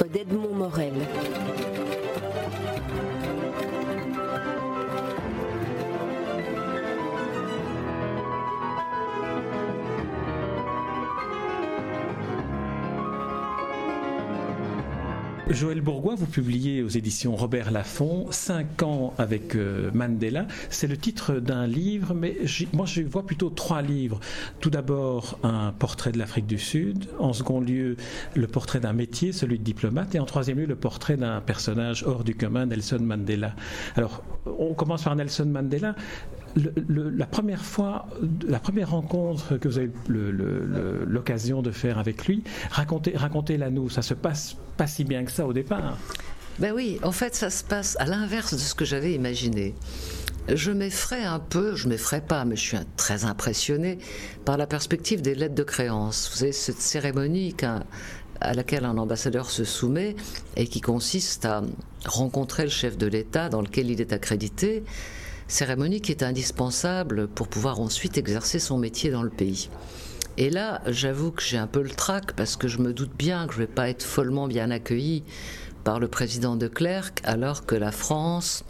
d'Edmond 0.00 0.41
Joël 15.62 15.80
Bourgois, 15.80 16.16
vous 16.16 16.26
publiez 16.26 16.82
aux 16.82 16.88
éditions 16.88 17.36
Robert 17.36 17.70
Laffont 17.70 18.26
5 18.32 18.82
ans 18.82 19.14
avec 19.16 19.54
euh, 19.54 19.92
Mandela. 19.94 20.48
C'est 20.70 20.88
le 20.88 20.96
titre 20.96 21.34
d'un 21.34 21.68
livre, 21.68 22.14
mais 22.14 22.36
moi 22.72 22.84
je 22.84 23.02
vois 23.02 23.24
plutôt 23.24 23.48
trois 23.48 23.80
livres. 23.80 24.18
Tout 24.58 24.70
d'abord, 24.70 25.38
un 25.44 25.70
portrait 25.70 26.10
de 26.10 26.18
l'Afrique 26.18 26.48
du 26.48 26.58
Sud. 26.58 27.06
En 27.20 27.32
second 27.32 27.60
lieu, 27.60 27.94
le 28.34 28.48
portrait 28.48 28.80
d'un 28.80 28.92
métier, 28.92 29.30
celui 29.30 29.60
de 29.60 29.62
diplomate. 29.62 30.16
Et 30.16 30.18
en 30.18 30.24
troisième 30.24 30.58
lieu, 30.58 30.66
le 30.66 30.74
portrait 30.74 31.16
d'un 31.16 31.40
personnage 31.40 32.02
hors 32.02 32.24
du 32.24 32.34
commun, 32.34 32.66
Nelson 32.66 32.98
Mandela. 33.00 33.54
Alors, 33.94 34.24
on 34.46 34.74
commence 34.74 35.04
par 35.04 35.14
Nelson 35.14 35.46
Mandela 35.46 35.94
la 36.56 37.26
première 37.26 37.64
fois, 37.64 38.06
la 38.46 38.58
première 38.58 38.90
rencontre 38.90 39.56
que 39.56 39.68
vous 39.68 39.78
avez 39.78 39.90
l'occasion 41.06 41.62
de 41.62 41.70
faire 41.70 41.98
avec 41.98 42.26
lui, 42.26 42.42
racontez, 42.70 43.16
racontez-la 43.16 43.70
nous. 43.70 43.88
Ça 43.90 44.02
se 44.02 44.14
passe 44.14 44.56
pas 44.76 44.86
si 44.86 45.04
bien 45.04 45.24
que 45.24 45.32
ça 45.32 45.46
au 45.46 45.52
départ. 45.52 45.98
Ben 46.58 46.72
oui, 46.74 46.98
en 47.02 47.12
fait, 47.12 47.34
ça 47.34 47.50
se 47.50 47.64
passe 47.64 47.96
à 47.98 48.04
l'inverse 48.04 48.52
de 48.52 48.58
ce 48.58 48.74
que 48.74 48.84
j'avais 48.84 49.14
imaginé. 49.14 49.74
Je 50.52 50.70
m'effraie 50.70 51.24
un 51.24 51.38
peu, 51.38 51.76
je 51.76 51.88
m'effraie 51.88 52.20
pas, 52.20 52.44
mais 52.44 52.56
je 52.56 52.60
suis 52.60 52.76
très 52.96 53.24
impressionné 53.24 53.98
par 54.44 54.56
la 54.56 54.66
perspective 54.66 55.22
des 55.22 55.34
lettres 55.34 55.54
de 55.54 55.62
créance. 55.62 56.28
Vous 56.30 56.38
savez, 56.38 56.52
cette 56.52 56.80
cérémonie 56.80 57.54
à 58.40 58.54
laquelle 58.54 58.84
un 58.84 58.98
ambassadeur 58.98 59.50
se 59.50 59.64
soumet 59.64 60.16
et 60.56 60.66
qui 60.66 60.80
consiste 60.80 61.44
à 61.44 61.62
rencontrer 62.04 62.64
le 62.64 62.70
chef 62.70 62.98
de 62.98 63.06
l'État 63.06 63.48
dans 63.48 63.62
lequel 63.62 63.90
il 63.90 64.00
est 64.00 64.12
accrédité 64.12 64.82
cérémonie 65.52 66.00
qui 66.00 66.12
est 66.12 66.22
indispensable 66.22 67.28
pour 67.28 67.46
pouvoir 67.46 67.78
ensuite 67.78 68.16
exercer 68.16 68.58
son 68.58 68.78
métier 68.78 69.10
dans 69.10 69.22
le 69.22 69.30
pays. 69.30 69.68
Et 70.38 70.48
là, 70.48 70.80
j'avoue 70.86 71.30
que 71.30 71.42
j'ai 71.42 71.58
un 71.58 71.66
peu 71.66 71.82
le 71.82 71.90
trac 71.90 72.32
parce 72.32 72.56
que 72.56 72.68
je 72.68 72.78
me 72.78 72.94
doute 72.94 73.14
bien 73.16 73.46
que 73.46 73.52
je 73.52 73.60
ne 73.60 73.66
vais 73.66 73.72
pas 73.72 73.90
être 73.90 74.02
follement 74.02 74.48
bien 74.48 74.70
accueilli 74.70 75.24
par 75.84 76.00
le 76.00 76.08
président 76.08 76.56
de 76.56 76.68
Clerc, 76.68 77.12
alors 77.24 77.66
que 77.66 77.74
la 77.74 77.92
France 77.92 78.64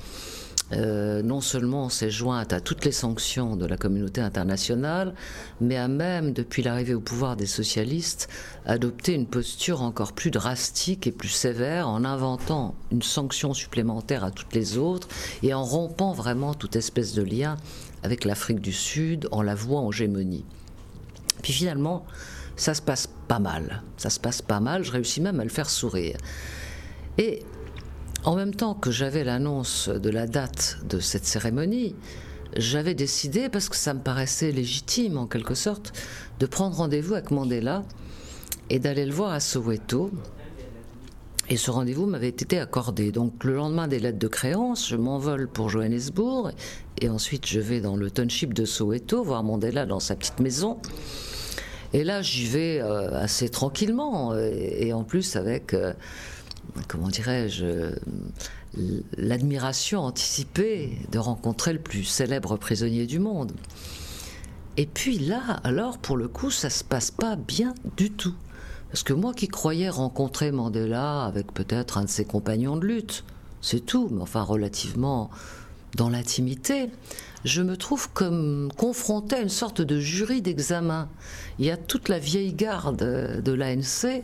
euh, 0.72 1.22
non 1.22 1.40
seulement 1.40 1.88
s'est 1.88 2.10
jointe 2.10 2.52
à 2.52 2.60
toutes 2.60 2.84
les 2.84 2.92
sanctions 2.92 3.56
de 3.56 3.66
la 3.66 3.76
communauté 3.76 4.20
internationale, 4.20 5.14
mais 5.60 5.76
a 5.76 5.88
même, 5.88 6.32
depuis 6.32 6.62
l'arrivée 6.62 6.94
au 6.94 7.00
pouvoir 7.00 7.36
des 7.36 7.46
socialistes, 7.46 8.28
adopté 8.64 9.14
une 9.14 9.26
posture 9.26 9.82
encore 9.82 10.12
plus 10.12 10.30
drastique 10.30 11.06
et 11.06 11.12
plus 11.12 11.28
sévère 11.28 11.88
en 11.88 12.04
inventant 12.04 12.74
une 12.90 13.02
sanction 13.02 13.54
supplémentaire 13.54 14.24
à 14.24 14.30
toutes 14.30 14.54
les 14.54 14.78
autres 14.78 15.08
et 15.42 15.52
en 15.52 15.64
rompant 15.64 16.12
vraiment 16.12 16.54
toute 16.54 16.76
espèce 16.76 17.12
de 17.14 17.22
lien 17.22 17.56
avec 18.02 18.24
l'Afrique 18.24 18.60
du 18.60 18.72
Sud 18.72 19.28
en 19.30 19.42
la 19.42 19.54
voie 19.54 19.80
en 19.80 19.90
gémonie. 19.90 20.44
Puis 21.42 21.52
finalement, 21.52 22.04
ça 22.56 22.74
se 22.74 22.82
passe 22.82 23.08
pas 23.28 23.38
mal. 23.38 23.82
Ça 23.96 24.10
se 24.10 24.20
passe 24.20 24.42
pas 24.42 24.60
mal, 24.60 24.84
je 24.84 24.92
réussis 24.92 25.20
même 25.20 25.40
à 25.40 25.44
le 25.44 25.50
faire 25.50 25.68
sourire. 25.68 26.16
Et 27.18 27.42
en 28.24 28.36
même 28.36 28.54
temps 28.54 28.74
que 28.74 28.90
j'avais 28.90 29.24
l'annonce 29.24 29.88
de 29.88 30.10
la 30.10 30.26
date 30.26 30.78
de 30.88 31.00
cette 31.00 31.24
cérémonie, 31.24 31.94
j'avais 32.56 32.94
décidé, 32.94 33.48
parce 33.48 33.68
que 33.68 33.76
ça 33.76 33.94
me 33.94 34.00
paraissait 34.00 34.52
légitime 34.52 35.16
en 35.16 35.26
quelque 35.26 35.54
sorte, 35.54 35.92
de 36.38 36.46
prendre 36.46 36.76
rendez-vous 36.76 37.14
avec 37.14 37.30
Mandela 37.30 37.82
et 38.70 38.78
d'aller 38.78 39.06
le 39.06 39.12
voir 39.12 39.32
à 39.32 39.40
Soweto. 39.40 40.10
Et 41.48 41.56
ce 41.56 41.70
rendez-vous 41.70 42.06
m'avait 42.06 42.28
été 42.28 42.58
accordé. 42.58 43.10
Donc 43.10 43.44
le 43.44 43.54
lendemain 43.54 43.88
des 43.88 43.98
lettres 43.98 44.18
de 44.18 44.28
créance, 44.28 44.88
je 44.88 44.96
m'envole 44.96 45.48
pour 45.48 45.68
Johannesburg 45.68 46.52
et 47.00 47.08
ensuite 47.08 47.46
je 47.46 47.58
vais 47.58 47.80
dans 47.80 47.96
le 47.96 48.10
township 48.10 48.54
de 48.54 48.64
Soweto 48.64 49.24
voir 49.24 49.42
Mandela 49.42 49.84
dans 49.84 50.00
sa 50.00 50.14
petite 50.14 50.38
maison. 50.38 50.78
Et 51.92 52.04
là, 52.04 52.22
j'y 52.22 52.46
vais 52.46 52.80
euh, 52.80 53.10
assez 53.12 53.48
tranquillement 53.48 54.34
et, 54.36 54.92
en 54.92 55.04
plus 55.04 55.36
avec 55.36 55.74
euh, 55.74 55.92
comment 56.88 57.08
dirais-je, 57.08 57.94
l'admiration 59.16 60.00
anticipée 60.00 60.98
de 61.10 61.18
rencontrer 61.18 61.72
le 61.72 61.78
plus 61.78 62.04
célèbre 62.04 62.56
prisonnier 62.56 63.06
du 63.06 63.18
monde. 63.18 63.52
Et 64.76 64.86
puis 64.86 65.18
là, 65.18 65.60
alors, 65.64 65.98
pour 65.98 66.16
le 66.16 66.28
coup, 66.28 66.50
ça 66.50 66.70
se 66.70 66.82
passe 66.82 67.10
pas 67.10 67.36
bien 67.36 67.74
du 67.96 68.10
tout. 68.10 68.34
Parce 68.90 69.02
que 69.02 69.12
moi 69.12 69.32
qui 69.34 69.48
croyais 69.48 69.88
rencontrer 69.88 70.52
Mandela 70.52 71.24
avec 71.24 71.52
peut-être 71.52 71.98
un 71.98 72.04
de 72.04 72.10
ses 72.10 72.24
compagnons 72.24 72.76
de 72.76 72.86
lutte, 72.86 73.24
c'est 73.60 73.80
tout, 73.80 74.08
mais 74.10 74.22
enfin 74.22 74.42
relativement 74.42 75.30
dans 75.96 76.08
l'intimité, 76.08 76.90
je 77.44 77.62
me 77.62 77.76
trouve 77.76 78.10
comme 78.12 78.70
confronté 78.76 79.36
à 79.36 79.40
une 79.40 79.48
sorte 79.48 79.82
de 79.82 79.98
jury 79.98 80.42
d'examen. 80.42 81.08
Il 81.58 81.66
y 81.66 81.70
a 81.70 81.76
toute 81.76 82.08
la 82.08 82.18
vieille 82.18 82.52
garde 82.52 83.42
de 83.42 83.52
l'ANC 83.52 84.22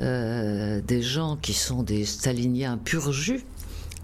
euh, 0.00 0.80
des 0.80 1.02
gens 1.02 1.36
qui 1.36 1.52
sont 1.52 1.82
des 1.82 2.04
staliniens 2.04 2.78
pur 2.78 3.12
jus, 3.12 3.44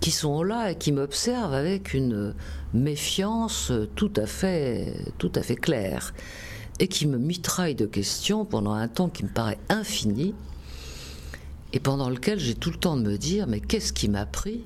qui 0.00 0.10
sont 0.10 0.42
là 0.42 0.72
et 0.72 0.74
qui 0.76 0.92
m'observent 0.92 1.54
avec 1.54 1.94
une 1.94 2.34
méfiance 2.74 3.72
tout 3.94 4.12
à 4.16 4.26
fait, 4.26 4.94
tout 5.16 5.32
à 5.34 5.42
fait 5.42 5.56
claire, 5.56 6.12
et 6.80 6.88
qui 6.88 7.06
me 7.06 7.16
mitraillent 7.16 7.74
de 7.74 7.86
questions 7.86 8.44
pendant 8.44 8.72
un 8.72 8.88
temps 8.88 9.08
qui 9.08 9.24
me 9.24 9.30
paraît 9.30 9.58
infini, 9.70 10.34
et 11.72 11.80
pendant 11.80 12.10
lequel 12.10 12.38
j'ai 12.38 12.54
tout 12.54 12.70
le 12.70 12.76
temps 12.76 12.96
de 12.96 13.02
me 13.02 13.16
dire 13.16 13.46
mais 13.46 13.60
qu'est-ce 13.60 13.92
qui 13.92 14.08
m'a 14.08 14.26
pris 14.26 14.64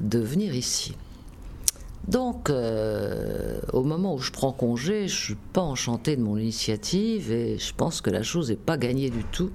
de 0.00 0.18
venir 0.18 0.54
ici? 0.54 0.96
Donc, 2.08 2.50
euh, 2.50 3.60
au 3.72 3.82
moment 3.82 4.14
où 4.14 4.18
je 4.18 4.30
prends 4.30 4.52
congé, 4.52 5.08
je 5.08 5.16
suis 5.16 5.36
pas 5.52 5.62
enchanté 5.62 6.16
de 6.16 6.22
mon 6.22 6.36
initiative 6.36 7.32
et 7.32 7.58
je 7.58 7.72
pense 7.74 8.00
que 8.00 8.10
la 8.10 8.22
chose 8.22 8.50
n'est 8.50 8.56
pas 8.56 8.76
gagnée 8.76 9.08
du 9.08 9.24
tout 9.24 9.50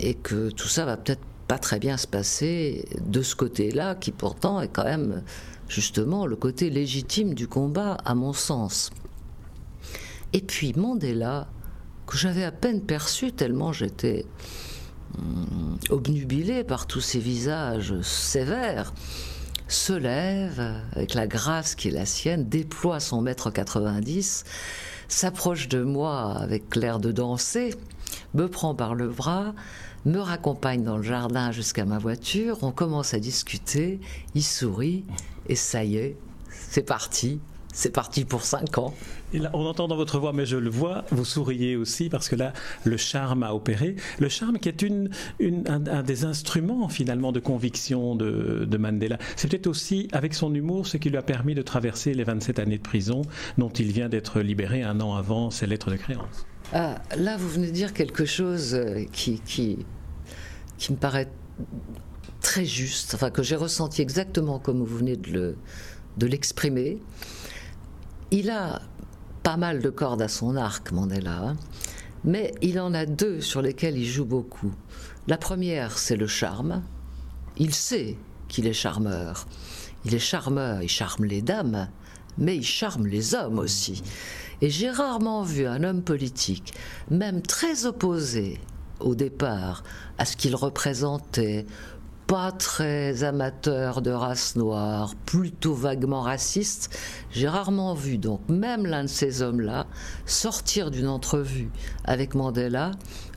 et 0.00 0.14
que 0.14 0.50
tout 0.50 0.68
ça 0.68 0.84
va 0.84 0.96
peut-être 0.96 1.22
pas 1.48 1.58
très 1.58 1.78
bien 1.78 1.96
se 1.96 2.06
passer 2.06 2.86
de 3.04 3.22
ce 3.22 3.36
côté-là, 3.36 3.94
qui 3.94 4.10
pourtant 4.10 4.60
est 4.60 4.68
quand 4.68 4.84
même 4.84 5.22
justement 5.68 6.26
le 6.26 6.36
côté 6.36 6.70
légitime 6.70 7.34
du 7.34 7.48
combat, 7.48 7.98
à 8.04 8.14
mon 8.14 8.32
sens. 8.32 8.90
Et 10.32 10.40
puis 10.40 10.72
Mandela, 10.74 11.48
que 12.06 12.16
j'avais 12.16 12.44
à 12.44 12.52
peine 12.52 12.80
perçu 12.82 13.32
tellement 13.32 13.72
j'étais 13.72 14.24
hum, 15.18 15.78
obnubilé 15.90 16.64
par 16.64 16.86
tous 16.86 17.00
ces 17.00 17.18
visages 17.18 18.00
sévères, 18.00 18.92
se 19.68 19.92
lève 19.92 20.60
avec 20.92 21.14
la 21.14 21.26
grâce 21.26 21.74
qui 21.74 21.88
est 21.88 21.92
la 21.92 22.06
sienne, 22.06 22.48
déploie 22.48 23.00
son 23.00 23.22
mètre 23.22 23.50
90, 23.50 24.44
s'approche 25.08 25.68
de 25.68 25.82
moi 25.82 26.36
avec 26.36 26.76
l'air 26.76 26.98
de 26.98 27.12
danser, 27.12 27.74
me 28.34 28.48
prend 28.48 28.74
par 28.74 28.94
le 28.94 29.08
bras, 29.08 29.54
me 30.04 30.18
raccompagne 30.18 30.82
dans 30.82 30.96
le 30.96 31.02
jardin 31.02 31.52
jusqu'à 31.52 31.84
ma 31.84 31.98
voiture, 31.98 32.58
on 32.62 32.72
commence 32.72 33.14
à 33.14 33.20
discuter, 33.20 34.00
il 34.34 34.42
sourit, 34.42 35.04
et 35.48 35.54
ça 35.54 35.84
y 35.84 35.96
est, 35.96 36.16
c'est 36.48 36.82
parti. 36.82 37.40
C'est 37.74 37.92
parti 37.92 38.26
pour 38.26 38.42
cinq 38.42 38.76
ans. 38.76 38.92
Et 39.32 39.38
là, 39.38 39.50
on 39.54 39.64
entend 39.64 39.88
dans 39.88 39.96
votre 39.96 40.18
voix, 40.18 40.34
mais 40.34 40.44
je 40.44 40.58
le 40.58 40.68
vois, 40.68 41.06
vous 41.10 41.24
souriez 41.24 41.74
aussi 41.74 42.10
parce 42.10 42.28
que 42.28 42.36
là, 42.36 42.52
le 42.84 42.98
charme 42.98 43.42
a 43.42 43.54
opéré. 43.54 43.96
Le 44.18 44.28
charme 44.28 44.58
qui 44.58 44.68
est 44.68 44.82
une, 44.82 45.08
un, 45.66 46.02
des 46.02 46.26
instruments 46.26 46.90
finalement 46.90 47.32
de 47.32 47.40
conviction 47.40 48.14
de, 48.14 48.66
de 48.68 48.76
Mandela. 48.76 49.16
C'est 49.36 49.48
peut-être 49.48 49.68
aussi 49.68 50.08
avec 50.12 50.34
son 50.34 50.54
humour 50.54 50.86
ce 50.86 50.98
qui 50.98 51.08
lui 51.08 51.16
a 51.16 51.22
permis 51.22 51.54
de 51.54 51.62
traverser 51.62 52.12
les 52.12 52.24
27 52.24 52.58
années 52.58 52.76
de 52.76 52.82
prison 52.82 53.22
dont 53.56 53.70
il 53.70 53.90
vient 53.90 54.10
d'être 54.10 54.40
libéré 54.40 54.82
un 54.82 55.00
an 55.00 55.14
avant 55.14 55.50
ses 55.50 55.66
lettres 55.66 55.90
de 55.90 55.96
créance. 55.96 56.46
Ah, 56.72 57.02
là, 57.16 57.36
vous 57.36 57.48
venez 57.48 57.66
de 57.66 57.72
dire 57.72 57.92
quelque 57.92 58.24
chose 58.24 58.74
euh, 58.74 59.04
qui, 59.12 59.84
me 60.88 60.96
paraît 60.96 61.30
très 62.40 62.64
juste, 62.64 63.14
enfin 63.14 63.30
que 63.30 63.42
j'ai 63.42 63.56
ressenti 63.56 64.00
exactement 64.00 64.58
comme 64.58 64.78
vous 64.78 64.96
venez 64.96 65.16
de 65.16 65.56
l'exprimer. 66.18 66.98
il 68.30 68.50
a 68.50 68.80
pas 69.42 69.56
mal 69.56 69.80
de 69.82 69.90
cordes 69.90 70.22
à 70.22 70.28
son 70.28 70.56
arc, 70.56 70.92
Mandela, 70.92 71.48
hein, 71.48 71.56
mais 72.24 72.54
il 72.62 72.80
en 72.80 72.94
a 72.94 73.04
deux 73.04 73.40
sur 73.40 73.60
lesquelles 73.60 73.98
il 73.98 74.06
joue 74.06 74.24
beaucoup. 74.24 74.72
La 75.28 75.36
première, 75.36 75.98
c'est 75.98 76.16
le 76.16 76.26
charme. 76.26 76.82
Il 77.58 77.74
sait 77.74 78.16
qu'il 78.48 78.66
est 78.66 78.72
charmeur. 78.72 79.46
Il 80.04 80.14
est 80.14 80.20
charmeur, 80.20 80.82
il 80.82 80.88
charme 80.88 81.24
les 81.26 81.42
dames, 81.42 81.88
mais 82.38 82.56
il 82.56 82.64
charme 82.64 83.06
les 83.06 83.34
hommes 83.34 83.58
aussi. 83.58 84.02
Et 84.60 84.70
j'ai 84.70 84.90
rarement 84.90 85.42
vu 85.42 85.66
un 85.66 85.82
homme 85.82 86.02
politique, 86.02 86.74
même 87.10 87.42
très 87.42 87.86
opposé 87.86 88.60
au 89.00 89.14
départ 89.14 89.82
à 90.18 90.24
ce 90.24 90.36
qu'il 90.36 90.54
représentait, 90.54 91.66
pas 92.26 92.52
très 92.52 93.24
amateur 93.24 94.00
de 94.00 94.10
race 94.10 94.56
noire, 94.56 95.14
plutôt 95.26 95.74
vaguement 95.74 96.22
raciste, 96.22 96.96
j'ai 97.30 97.48
rarement 97.48 97.94
vu 97.94 98.16
donc 98.16 98.40
même 98.48 98.86
l'un 98.86 99.02
de 99.02 99.08
ces 99.08 99.42
hommes-là 99.42 99.86
sortir 100.24 100.90
d'une 100.90 101.08
entrevue 101.08 101.70
avec 102.04 102.34
Mandela 102.34 102.92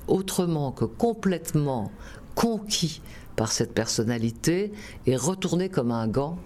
autrement 0.08 0.72
que 0.72 0.86
complètement 0.86 1.92
conquis 2.36 3.02
par 3.36 3.52
cette 3.52 3.74
personnalité 3.74 4.72
et 5.06 5.18
retourné 5.18 5.70
comme 5.70 5.92
un 5.92 6.08
gant 6.08 6.38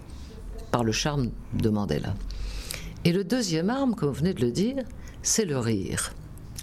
par 0.70 0.84
le 0.84 0.92
charme 0.92 1.30
de 1.52 1.68
Mandela. 1.68 2.14
Et 3.04 3.12
le 3.12 3.24
deuxième 3.24 3.70
arme, 3.70 3.94
comme 3.94 4.10
vous 4.10 4.16
venez 4.16 4.34
de 4.34 4.42
le 4.42 4.52
dire, 4.52 4.84
c'est 5.22 5.44
le 5.44 5.58
rire, 5.58 6.14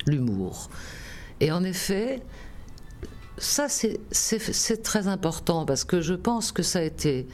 l'humour. 0.05 0.69
Et 1.39 1.51
en 1.51 1.63
effet, 1.63 2.21
ça 3.37 3.67
c'est 3.69 4.83
très 4.83 5.07
important 5.07 5.65
parce 5.65 5.83
que 5.83 6.01
je 6.01 6.13
pense 6.13 6.51
que 6.51 6.63
ça 6.63 6.79
a 6.79 6.83
été 6.83 7.27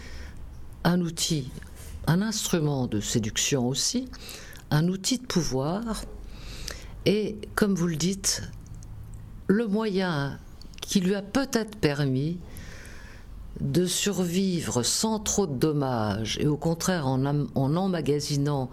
un 0.83 1.01
outil, 1.01 1.51
un 2.07 2.21
instrument 2.21 2.87
de 2.87 2.99
séduction 2.99 3.67
aussi, 3.67 4.09
un 4.71 4.87
outil 4.87 5.19
de 5.19 5.25
pouvoir 5.25 6.03
et, 7.05 7.37
comme 7.55 7.75
vous 7.75 7.87
le 7.87 7.95
dites, 7.95 8.43
le 9.47 9.67
moyen 9.67 10.39
qui 10.81 10.99
lui 10.99 11.15
a 11.15 11.21
peut-être 11.21 11.77
permis 11.77 12.39
de 13.61 13.85
survivre 13.85 14.83
sans 14.83 15.19
trop 15.19 15.47
de 15.47 15.55
dommages 15.55 16.37
et 16.39 16.47
au 16.47 16.57
contraire 16.57 17.07
en, 17.07 17.23
en 17.25 17.75
emmagasinant 17.75 18.69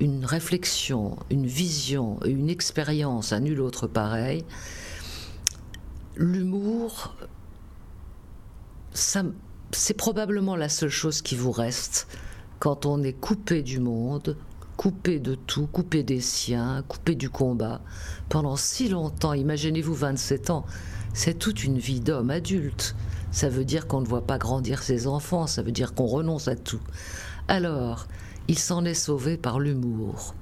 une 0.00 0.24
réflexion, 0.24 1.18
une 1.30 1.46
vision, 1.46 2.18
une 2.24 2.48
expérience 2.48 3.32
à 3.32 3.40
nul 3.40 3.60
autre 3.60 3.86
pareil, 3.86 4.44
l'humour, 6.16 7.14
c'est 8.92 9.94
probablement 9.94 10.56
la 10.56 10.68
seule 10.68 10.90
chose 10.90 11.22
qui 11.22 11.36
vous 11.36 11.52
reste 11.52 12.08
quand 12.58 12.86
on 12.86 13.02
est 13.02 13.12
coupé 13.12 13.62
du 13.62 13.80
monde, 13.80 14.36
coupé 14.76 15.18
de 15.18 15.34
tout, 15.34 15.66
coupé 15.66 16.02
des 16.02 16.20
siens, 16.20 16.82
coupé 16.88 17.14
du 17.14 17.30
combat, 17.30 17.80
pendant 18.28 18.56
si 18.56 18.88
longtemps, 18.88 19.34
imaginez-vous 19.34 19.94
27 19.94 20.50
ans, 20.50 20.64
c'est 21.12 21.38
toute 21.38 21.64
une 21.64 21.78
vie 21.78 22.00
d'homme 22.00 22.30
adulte. 22.30 22.94
Ça 23.32 23.48
veut 23.48 23.64
dire 23.64 23.86
qu'on 23.86 24.00
ne 24.00 24.06
voit 24.06 24.26
pas 24.26 24.38
grandir 24.38 24.82
ses 24.82 25.06
enfants, 25.06 25.46
ça 25.46 25.62
veut 25.62 25.72
dire 25.72 25.94
qu'on 25.94 26.06
renonce 26.06 26.48
à 26.48 26.56
tout. 26.56 26.80
Alors, 27.48 28.06
il 28.48 28.58
s'en 28.58 28.84
est 28.84 28.94
sauvé 28.94 29.36
par 29.36 29.60
l'humour. 29.60 30.34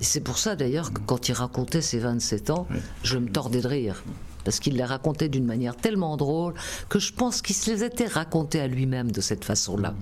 C'est 0.00 0.20
pour 0.20 0.38
ça 0.38 0.56
d'ailleurs 0.56 0.92
que 0.92 1.00
quand 1.00 1.28
il 1.28 1.32
racontait 1.32 1.80
ses 1.80 1.98
27 1.98 2.50
ans, 2.50 2.66
je 3.02 3.16
me 3.16 3.30
tordais 3.30 3.60
de 3.60 3.68
rire. 3.68 4.02
Parce 4.44 4.60
qu'il 4.60 4.76
les 4.76 4.84
racontait 4.84 5.30
d'une 5.30 5.46
manière 5.46 5.76
tellement 5.76 6.16
drôle 6.18 6.52
que 6.90 6.98
je 6.98 7.12
pense 7.12 7.40
qu'il 7.40 7.56
se 7.56 7.70
les 7.70 7.84
était 7.84 8.06
racontés 8.06 8.60
à 8.60 8.66
lui-même 8.66 9.10
de 9.10 9.22
cette 9.22 9.44
façon-là. 9.44 9.94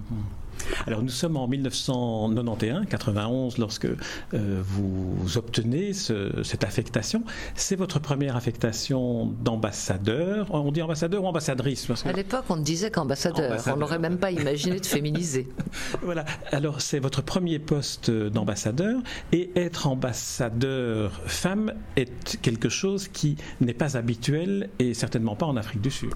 Alors 0.87 1.03
nous 1.03 1.09
sommes 1.09 1.37
en 1.37 1.49
1991, 1.49 2.87
91 2.89 3.59
lorsque 3.59 3.87
euh, 3.87 4.63
vous 4.65 5.37
obtenez 5.37 5.93
cette 5.93 6.65
affectation. 6.65 7.23
C'est 7.55 7.77
votre 7.77 7.99
première 7.99 8.37
affectation 8.37 9.27
d'ambassadeur. 9.43 10.49
On 10.53 10.71
dit 10.73 10.83
ambassadeur 10.83 11.25
ou 11.25 11.27
ambassadrice 11.27 11.89
À 12.05 12.13
l'époque, 12.13 12.45
on 12.49 12.57
disait 12.57 12.91
qu'ambassadeur. 12.91 13.63
On 13.67 13.77
n'aurait 13.77 13.99
même 13.99 14.19
pas 14.19 14.31
imaginé 14.31 14.81
de 14.81 14.87
féminiser. 14.87 15.49
voilà. 16.03 16.25
Alors 16.51 16.81
c'est 16.81 16.99
votre 16.99 17.23
premier 17.23 17.59
poste 17.59 18.11
d'ambassadeur 18.11 19.01
et 19.33 19.51
être 19.57 19.87
ambassadeur 19.87 21.21
femme 21.27 21.73
est 21.97 22.41
quelque 22.43 22.69
chose 22.69 23.09
qui 23.09 23.37
n'est 23.61 23.75
pas 23.75 23.97
habituel 23.97 24.71
et 24.79 24.95
certainement 24.95 25.37
pas 25.37 25.47
en 25.47 25.57
Afrique 25.57 25.81
du 25.81 25.91
Sud. 25.91 26.13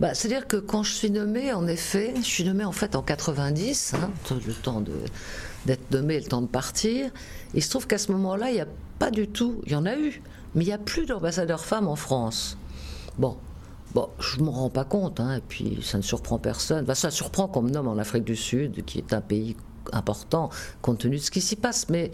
Bah, 0.00 0.14
C'est-à-dire 0.14 0.46
que 0.46 0.56
quand 0.56 0.82
je 0.82 0.92
suis 0.92 1.10
nommée, 1.10 1.52
en 1.52 1.66
effet, 1.66 2.14
je 2.16 2.22
suis 2.22 2.44
nommée 2.44 2.64
en 2.64 2.72
fait 2.72 2.94
en 2.94 3.02
90, 3.02 3.94
hein, 3.94 4.10
le 4.30 4.52
temps 4.52 4.82
d'être 5.66 5.90
nommée 5.90 6.14
et 6.14 6.20
le 6.20 6.26
temps 6.26 6.42
de 6.42 6.46
partir. 6.46 7.10
Il 7.54 7.62
se 7.62 7.70
trouve 7.70 7.86
qu'à 7.86 7.98
ce 7.98 8.12
moment-là, 8.12 8.50
il 8.50 8.54
n'y 8.54 8.60
a 8.60 8.68
pas 8.98 9.10
du 9.10 9.28
tout, 9.28 9.60
il 9.66 9.72
y 9.72 9.76
en 9.76 9.86
a 9.86 9.96
eu, 9.96 10.22
mais 10.54 10.64
il 10.64 10.66
n'y 10.68 10.72
a 10.72 10.78
plus 10.78 11.06
d'ambassadeurs 11.06 11.64
femmes 11.64 11.88
en 11.88 11.96
France. 11.96 12.56
Bon, 13.18 13.36
Bon, 13.94 14.10
je 14.20 14.38
ne 14.38 14.44
m'en 14.44 14.52
rends 14.52 14.68
pas 14.68 14.84
compte, 14.84 15.18
hein, 15.18 15.36
et 15.36 15.40
puis 15.40 15.78
ça 15.82 15.96
ne 15.96 16.02
surprend 16.02 16.38
personne. 16.38 16.84
Bah, 16.84 16.94
ça 16.94 17.10
surprend 17.10 17.48
qu'on 17.48 17.62
me 17.62 17.70
nomme 17.70 17.88
en 17.88 17.96
Afrique 17.96 18.24
du 18.24 18.36
Sud, 18.36 18.84
qui 18.84 18.98
est 18.98 19.14
un 19.14 19.22
pays 19.22 19.56
important 19.92 20.50
compte 20.82 20.98
tenu 20.98 21.16
de 21.16 21.22
ce 21.22 21.30
qui 21.30 21.40
s'y 21.40 21.56
passe, 21.56 21.88
mais 21.88 22.12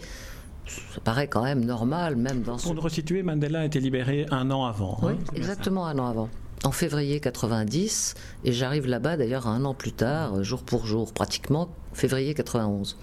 ça 0.65 1.01
paraît 1.03 1.27
quand 1.27 1.43
même 1.43 1.65
normal, 1.65 2.15
même 2.15 2.43
dans 2.43 2.55
Pour 2.55 2.73
le 2.73 2.79
resituer, 2.79 3.23
Mandela 3.23 3.59
a 3.59 3.65
été 3.65 3.81
libéré 3.81 4.25
un 4.31 4.49
an 4.51 4.65
avant. 4.65 4.97
Oui, 5.03 5.13
hein, 5.13 5.33
exactement 5.35 5.85
un 5.85 5.99
an 5.99 6.07
avant 6.07 6.29
en 6.65 6.71
février 6.71 7.19
90 7.19 8.15
et 8.43 8.51
j'arrive 8.51 8.87
là-bas 8.87 9.17
d'ailleurs 9.17 9.47
un 9.47 9.63
an 9.65 9.75
plus 9.75 9.91
tard, 9.91 10.43
jour 10.43 10.63
pour 10.63 10.87
jour, 10.87 11.13
pratiquement 11.13 11.69
février 11.93 12.33
91. 12.33 12.97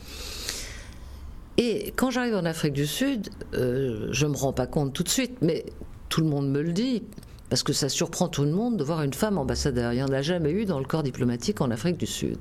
Et 1.58 1.92
quand 1.94 2.10
j'arrive 2.10 2.34
en 2.34 2.44
Afrique 2.44 2.72
du 2.72 2.86
Sud, 2.86 3.28
euh, 3.54 4.08
je 4.10 4.26
me 4.26 4.36
rends 4.36 4.52
pas 4.52 4.66
compte 4.66 4.92
tout 4.92 5.04
de 5.04 5.08
suite, 5.08 5.38
mais 5.42 5.64
tout 6.08 6.22
le 6.22 6.26
monde 6.26 6.50
me 6.50 6.60
le 6.60 6.72
dit, 6.72 7.04
parce 7.50 7.62
que 7.62 7.72
ça 7.72 7.88
surprend 7.88 8.28
tout 8.28 8.42
le 8.42 8.50
monde 8.50 8.76
de 8.78 8.84
voir 8.84 9.02
une 9.02 9.14
femme 9.14 9.38
ambassadeur. 9.38 9.92
Il 9.92 9.96
n'y 9.96 10.02
en 10.02 10.12
a 10.12 10.22
jamais 10.22 10.50
eu 10.50 10.64
dans 10.64 10.80
le 10.80 10.84
corps 10.84 11.04
diplomatique 11.04 11.60
en 11.60 11.70
Afrique 11.70 11.98
du 11.98 12.06
Sud. 12.06 12.38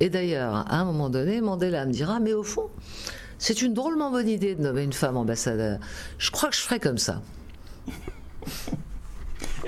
Et 0.00 0.10
d'ailleurs, 0.10 0.54
à 0.54 0.80
un 0.80 0.84
moment 0.84 1.08
donné, 1.08 1.40
Mandela 1.40 1.86
me 1.86 1.92
dira, 1.92 2.18
mais 2.18 2.32
au 2.32 2.42
fond, 2.42 2.68
c'est 3.38 3.62
une 3.62 3.74
drôlement 3.74 4.10
bonne 4.10 4.28
idée 4.28 4.56
de 4.56 4.62
nommer 4.62 4.82
une 4.82 4.92
femme 4.92 5.16
ambassadeur. 5.16 5.78
Je 6.18 6.30
crois 6.32 6.48
que 6.48 6.56
je 6.56 6.62
ferai 6.62 6.80
comme 6.80 6.98
ça 6.98 7.22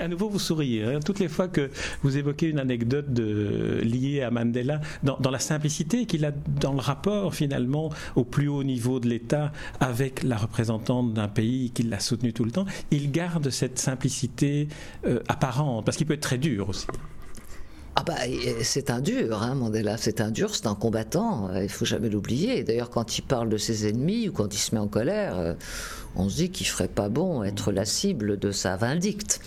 à 0.01 0.07
nouveau, 0.07 0.29
vous 0.29 0.39
souriez. 0.39 0.83
Hein. 0.83 0.99
Toutes 1.05 1.19
les 1.19 1.27
fois 1.27 1.47
que 1.47 1.69
vous 2.01 2.17
évoquez 2.17 2.47
une 2.47 2.59
anecdote 2.59 3.07
liée 3.17 4.21
à 4.21 4.31
Mandela, 4.31 4.81
dans, 5.03 5.31
la 5.31 5.39
simplicité 5.39 6.05
qu'il 6.05 6.25
a 6.25 6.31
dans 6.31 6.73
le 6.73 6.79
rapport 6.79 7.35
finalement 7.35 7.91
au 8.15 8.23
plus 8.23 8.47
haut 8.47 8.63
niveau 8.63 8.99
de 8.99 9.07
l'État 9.07 9.51
avec 9.79 10.23
la 10.23 10.37
représentante 10.37 11.13
d'un 11.13 11.27
pays 11.27 11.71
qui 11.71 11.83
l'a 11.83 11.99
soutenu 11.99 12.33
tout 12.33 12.43
le 12.43 12.51
temps, 12.51 12.65
il 12.89 13.11
garde 13.11 13.49
cette 13.49 13.79
simplicité 13.79 14.67
euh, 15.05 15.19
apparente, 15.27 15.85
parce 15.85 15.97
qu'il 15.97 16.07
peut 16.07 16.15
être 16.15 16.21
très 16.21 16.37
dur 16.37 16.69
aussi. 16.69 16.87
Ah 18.01 18.03
bah, 18.03 18.15
c'est 18.63 18.89
un 18.89 18.99
dur, 18.99 19.43
hein, 19.43 19.53
Mandela, 19.53 19.95
c'est 19.95 20.21
un 20.21 20.31
dur, 20.31 20.55
c'est 20.55 20.65
un 20.65 20.73
combattant, 20.73 21.53
il 21.53 21.69
faut 21.69 21.85
jamais 21.85 22.09
l'oublier. 22.09 22.63
D'ailleurs, 22.63 22.89
quand 22.89 23.19
il 23.19 23.21
parle 23.21 23.47
de 23.47 23.57
ses 23.57 23.87
ennemis 23.87 24.27
ou 24.27 24.31
quand 24.31 24.51
il 24.51 24.57
se 24.57 24.73
met 24.73 24.81
en 24.81 24.87
colère, 24.87 25.37
euh, 25.37 25.53
on 26.15 26.27
se 26.27 26.37
dit 26.37 26.49
qu'il 26.49 26.65
ferait 26.65 26.87
pas 26.87 27.09
bon 27.09 27.43
être 27.43 27.71
la 27.71 27.85
cible 27.85 28.39
de 28.39 28.51
sa 28.51 28.75
vindicte. 28.75 29.39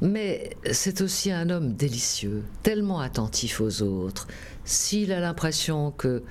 Mais 0.00 0.56
c'est 0.72 1.02
aussi 1.02 1.30
un 1.30 1.48
homme 1.48 1.74
délicieux, 1.74 2.42
tellement 2.64 2.98
attentif 2.98 3.60
aux 3.60 3.80
autres. 3.82 4.26
S'il 4.64 5.12
a 5.12 5.20
l'impression 5.20 5.92
que, 5.92 6.24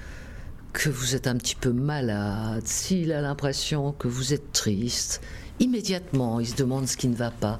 que 0.73 0.89
vous 0.89 1.15
êtes 1.15 1.27
un 1.27 1.37
petit 1.37 1.55
peu 1.55 1.71
malade, 1.71 2.67
s'il 2.67 3.13
a 3.13 3.21
l'impression 3.21 3.93
que 3.93 4.09
vous 4.09 4.33
êtes 4.33 4.51
triste, 4.51 5.21
immédiatement 5.61 6.41
il 6.41 6.47
se 6.47 6.57
demande 6.57 6.89
ce 6.89 6.97
qui 6.97 7.07
ne 7.07 7.15
va 7.15 7.31
pas. 7.31 7.57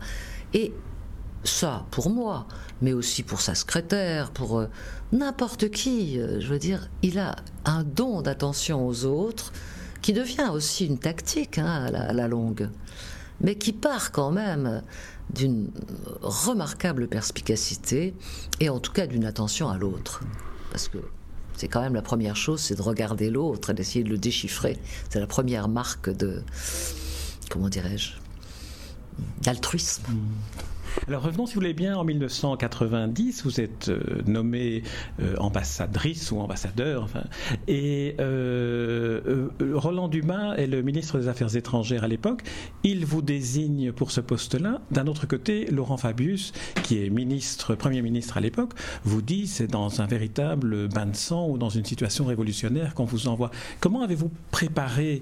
Et 0.53 0.73
ça, 1.45 1.85
pour 1.91 2.09
moi, 2.09 2.47
mais 2.81 2.93
aussi 2.93 3.23
pour 3.23 3.41
sa 3.41 3.55
secrétaire, 3.55 4.31
pour 4.31 4.59
euh, 4.59 4.67
n'importe 5.11 5.69
qui, 5.69 6.19
euh, 6.19 6.39
je 6.39 6.47
veux 6.47 6.59
dire, 6.59 6.89
il 7.01 7.19
a 7.19 7.35
un 7.65 7.83
don 7.83 8.21
d'attention 8.21 8.85
aux 8.87 9.05
autres 9.05 9.53
qui 10.01 10.13
devient 10.13 10.49
aussi 10.53 10.85
une 10.85 10.99
tactique 10.99 11.57
hein, 11.57 11.89
à 11.93 12.13
la 12.13 12.27
longue, 12.27 12.69
mais 13.41 13.55
qui 13.55 13.73
part 13.73 14.11
quand 14.11 14.31
même 14.31 14.83
d'une 15.33 15.69
remarquable 16.21 17.07
perspicacité 17.07 18.13
et 18.59 18.69
en 18.69 18.79
tout 18.79 18.91
cas 18.91 19.07
d'une 19.07 19.25
attention 19.25 19.69
à 19.69 19.77
l'autre. 19.77 20.21
Parce 20.71 20.87
que 20.87 20.99
c'est 21.57 21.67
quand 21.67 21.81
même 21.81 21.95
la 21.95 22.01
première 22.01 22.35
chose, 22.35 22.59
c'est 22.59 22.75
de 22.75 22.81
regarder 22.81 23.29
l'autre 23.29 23.71
et 23.71 23.73
d'essayer 23.73 24.03
de 24.03 24.09
le 24.09 24.17
déchiffrer. 24.17 24.77
C'est 25.09 25.19
la 25.19 25.27
première 25.27 25.69
marque 25.69 26.09
de, 26.09 26.43
comment 27.49 27.69
dirais-je, 27.69 28.11
d'altruisme. 29.41 30.03
Mmh. 30.09 30.74
Alors 31.07 31.21
revenons, 31.21 31.45
si 31.45 31.53
vous 31.53 31.61
voulez 31.61 31.73
bien, 31.73 31.95
en 31.97 32.03
1990, 32.03 33.43
vous 33.43 33.61
êtes 33.61 33.89
euh, 33.89 33.99
nommée 34.25 34.81
euh, 35.19 35.35
ambassadrice 35.37 36.31
ou 36.31 36.39
ambassadeur, 36.39 37.07
et 37.67 38.15
euh, 38.19 39.49
Roland 39.73 40.07
Dumas 40.07 40.55
est 40.55 40.67
le 40.67 40.81
ministre 40.81 41.19
des 41.19 41.27
Affaires 41.27 41.55
étrangères 41.55 42.03
à 42.03 42.07
l'époque. 42.07 42.41
Il 42.83 43.05
vous 43.05 43.21
désigne 43.21 43.91
pour 43.91 44.11
ce 44.11 44.21
poste-là. 44.21 44.81
D'un 44.89 45.07
autre 45.07 45.27
côté, 45.27 45.65
Laurent 45.67 45.97
Fabius, 45.97 46.53
qui 46.83 47.03
est 47.03 47.09
ministre, 47.09 47.75
premier 47.75 48.01
ministre 48.01 48.37
à 48.37 48.41
l'époque, 48.41 48.71
vous 49.03 49.21
dit 49.21 49.47
c'est 49.47 49.67
dans 49.67 50.01
un 50.01 50.07
véritable 50.07 50.87
bain 50.87 51.05
de 51.05 51.15
sang 51.15 51.47
ou 51.47 51.57
dans 51.57 51.69
une 51.69 51.85
situation 51.85 52.25
révolutionnaire 52.25 52.95
qu'on 52.95 53.05
vous 53.05 53.27
envoie. 53.27 53.51
Comment 53.79 54.01
avez-vous 54.01 54.31
préparé 54.49 55.21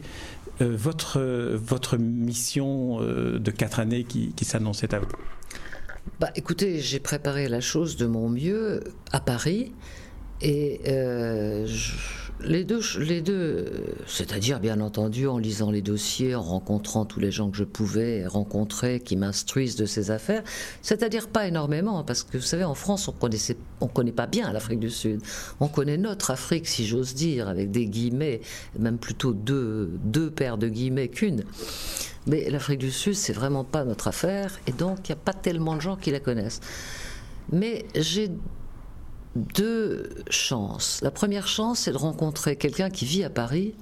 votre, 0.60 1.20
votre 1.56 1.98
mission 1.98 3.00
de 3.02 3.52
quatre 3.52 3.80
années 3.80 4.04
qui 4.04 4.46
s'annonçait 4.46 4.94
à 4.94 5.00
vous? 5.00 5.08
Bah, 6.20 6.32
écoutez, 6.36 6.80
j'ai 6.80 7.00
préparé 7.00 7.48
la 7.48 7.62
chose 7.62 7.98
de 7.98 8.06
mon 8.06 8.30
mieux 8.30 8.84
à 9.12 9.20
Paris 9.20 9.74
et 10.44 10.82
euh, 10.88 11.66
les 12.42 12.66
deux, 12.66 12.82
les 13.00 13.22
deux 13.22 13.96
c'est-à-dire 14.06 14.60
bien 14.60 14.82
entendu 14.82 15.28
en 15.28 15.38
lisant 15.38 15.72
les 15.72 15.82
dossiers, 15.82 16.36
en 16.36 16.42
rencontrant 16.42 17.06
tous 17.06 17.22
les 17.22 17.32
gens 17.32 17.50
que 17.50 17.58
je 17.58 17.64
pouvais 17.64 18.28
rencontrer 18.28 19.00
qui 19.00 19.16
m'instruisent 19.16 19.78
de 19.78 19.86
ces 19.86 20.12
affaires, 20.12 20.44
c'est-à-dire 20.82 21.30
pas 21.30 21.48
énormément, 21.48 22.04
parce 22.04 22.24
que 22.24 22.38
vous 22.38 22.44
savez, 22.44 22.66
en 22.66 22.76
France, 22.76 23.08
on 23.08 23.14
on 23.80 23.88
connaît 23.88 24.12
pas 24.12 24.28
bien 24.28 24.52
l'Afrique 24.52 24.80
du 24.80 24.90
Sud. 24.90 25.22
On 25.62 25.68
connaît 25.70 25.98
notre 25.98 26.32
Afrique, 26.32 26.68
si 26.68 26.86
j'ose 26.86 27.16
dire, 27.16 27.48
avec 27.48 27.72
des 27.72 27.86
guillemets, 27.86 28.42
même 28.78 28.98
plutôt 28.98 29.34
deux, 29.34 29.92
deux 30.04 30.30
paires 30.30 30.58
de 30.58 30.68
guillemets 30.68 31.08
qu'une. 31.08 31.44
Mais 32.28 32.50
l'Afrique 32.50 32.80
du 32.80 32.92
Sud, 32.92 33.16
c'est 33.16 33.34
vraiment 33.34 33.64
pas 33.64 33.86
notre 33.86 34.08
affaire, 34.08 34.60
et 34.68 34.74
donc 34.74 35.08
il 35.08 35.14
n'y 35.14 35.20
a 35.20 35.24
pas 35.24 35.34
tellement 35.34 35.76
de 35.76 35.82
gens 35.82 35.96
qui 35.96 36.12
la 36.12 36.20
connaissent. 36.20 36.60
Mais 37.52 37.86
j'ai 37.96 38.30
deux 39.36 40.10
chances. 40.30 41.00
La 41.02 41.12
première 41.12 41.48
chance, 41.48 41.80
c'est 41.80 41.92
de 41.92 41.98
rencontrer 41.98 42.56
quelqu'un 42.56 42.90
qui 42.90 43.06
vit 43.06 43.24
à 43.24 43.30
Paris 43.30 43.74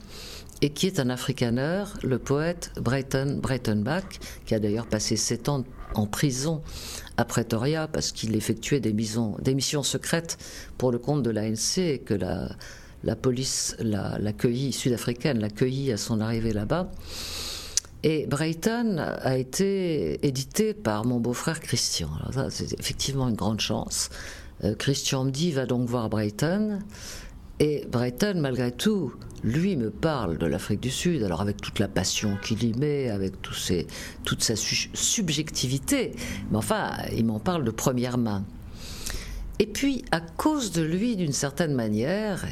et 0.61 0.69
qui 0.69 0.87
est 0.87 0.99
un 0.99 1.09
afrikaner, 1.09 1.83
le 2.03 2.19
poète 2.19 2.71
Brighton 2.79 3.39
Breitenbach, 3.41 4.19
qui 4.45 4.55
a 4.55 4.59
d'ailleurs 4.59 4.85
passé 4.85 5.17
sept 5.17 5.49
ans 5.49 5.63
en 5.95 6.05
prison 6.05 6.61
à 7.17 7.25
Pretoria 7.25 7.87
parce 7.87 8.11
qu'il 8.11 8.35
effectuait 8.35 8.79
des, 8.79 8.93
missions, 8.93 9.83
secrètes 9.83 10.37
pour 10.77 10.91
le 10.91 10.99
compte 10.99 11.23
de 11.23 11.31
l'ANC 11.31 11.79
et 11.79 11.99
que 11.99 12.13
la, 12.13 12.49
la 13.03 13.15
police 13.15 13.75
sud-africaine 14.71 15.39
l'accueillit 15.39 15.91
à 15.91 15.97
son 15.97 16.21
arrivée 16.21 16.53
là-bas. 16.53 16.91
Et 18.03 18.25
Brighton 18.25 18.97
a 18.97 19.37
été 19.37 20.25
édité 20.25 20.73
par 20.73 21.05
mon 21.05 21.19
beau-frère 21.19 21.59
Christian. 21.59 22.09
c'est 22.49 22.79
effectivement 22.79 23.29
une 23.29 23.35
grande 23.35 23.59
chance. 23.59 24.09
Euh, 24.63 24.75
Christian 24.75 25.25
me 25.25 25.31
dit, 25.31 25.51
va 25.51 25.65
donc 25.65 25.87
voir 25.87 26.09
Brighton. 26.09 26.79
Et 27.59 27.85
Brighton, 27.91 28.35
malgré 28.37 28.71
tout, 28.71 29.13
lui 29.43 29.75
me 29.75 29.91
parle 29.91 30.37
de 30.37 30.45
l'Afrique 30.45 30.79
du 30.79 30.89
Sud, 30.89 31.23
alors 31.23 31.41
avec 31.41 31.57
toute 31.61 31.79
la 31.79 31.87
passion 31.87 32.37
qu'il 32.43 32.63
y 32.63 32.73
met, 32.73 33.09
avec 33.09 33.33
toute 33.41 34.43
sa 34.43 34.55
subjectivité, 34.55 36.13
mais 36.49 36.57
enfin, 36.57 36.91
il 37.15 37.25
m'en 37.25 37.39
parle 37.39 37.63
de 37.63 37.71
première 37.71 38.17
main. 38.17 38.43
Et 39.59 39.67
puis, 39.67 40.03
à 40.11 40.21
cause 40.21 40.71
de 40.71 40.81
lui, 40.81 41.15
d'une 41.15 41.33
certaine 41.33 41.75
manière, 41.75 42.45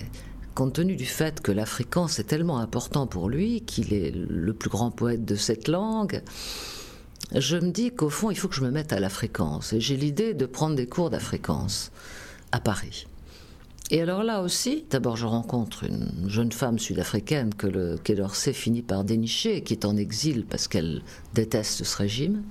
compte 0.53 0.73
tenu 0.73 0.95
du 0.95 1.05
fait 1.05 1.41
que 1.41 1.51
l'africain 1.51 2.07
c'est 2.07 2.25
tellement 2.25 2.59
important 2.59 3.07
pour 3.07 3.29
lui, 3.29 3.61
qu'il 3.61 3.93
est 3.93 4.11
le 4.13 4.53
plus 4.53 4.69
grand 4.69 4.91
poète 4.91 5.25
de 5.25 5.35
cette 5.35 5.67
langue, 5.67 6.21
je 7.35 7.57
me 7.57 7.71
dis 7.71 7.91
qu'au 7.91 8.09
fond, 8.09 8.31
il 8.31 8.35
faut 8.35 8.47
que 8.47 8.55
je 8.55 8.63
me 8.63 8.71
mette 8.71 8.93
à 8.93 8.99
l'africaance. 8.99 9.73
Et 9.73 9.81
j'ai 9.81 9.97
l'idée 9.97 10.33
de 10.33 10.45
prendre 10.45 10.75
des 10.75 10.87
cours 10.87 11.09
d'africaance 11.09 11.91
à 12.51 12.59
Paris. 12.59 13.05
Et 13.91 14.01
alors 14.01 14.23
là 14.23 14.41
aussi, 14.43 14.85
d'abord 14.91 15.17
je 15.17 15.25
rencontre 15.25 15.83
une 15.83 16.29
jeune 16.29 16.51
femme 16.51 16.77
sud-africaine 16.77 17.55
que 17.55 17.65
le 17.65 17.97
Quai 17.97 18.13
d'Orsay 18.13 18.53
finit 18.53 18.83
par 18.83 19.03
dénicher, 19.03 19.63
qui 19.63 19.73
est 19.73 19.83
en 19.83 19.97
exil 19.97 20.45
parce 20.45 20.67
qu'elle 20.67 21.01
déteste 21.33 21.83
ce 21.83 21.97
régime, 21.97 22.43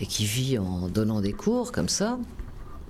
et 0.00 0.06
qui 0.06 0.24
vit 0.24 0.58
en 0.58 0.88
donnant 0.88 1.20
des 1.20 1.32
cours 1.32 1.72
comme 1.72 1.88
ça. 1.88 2.18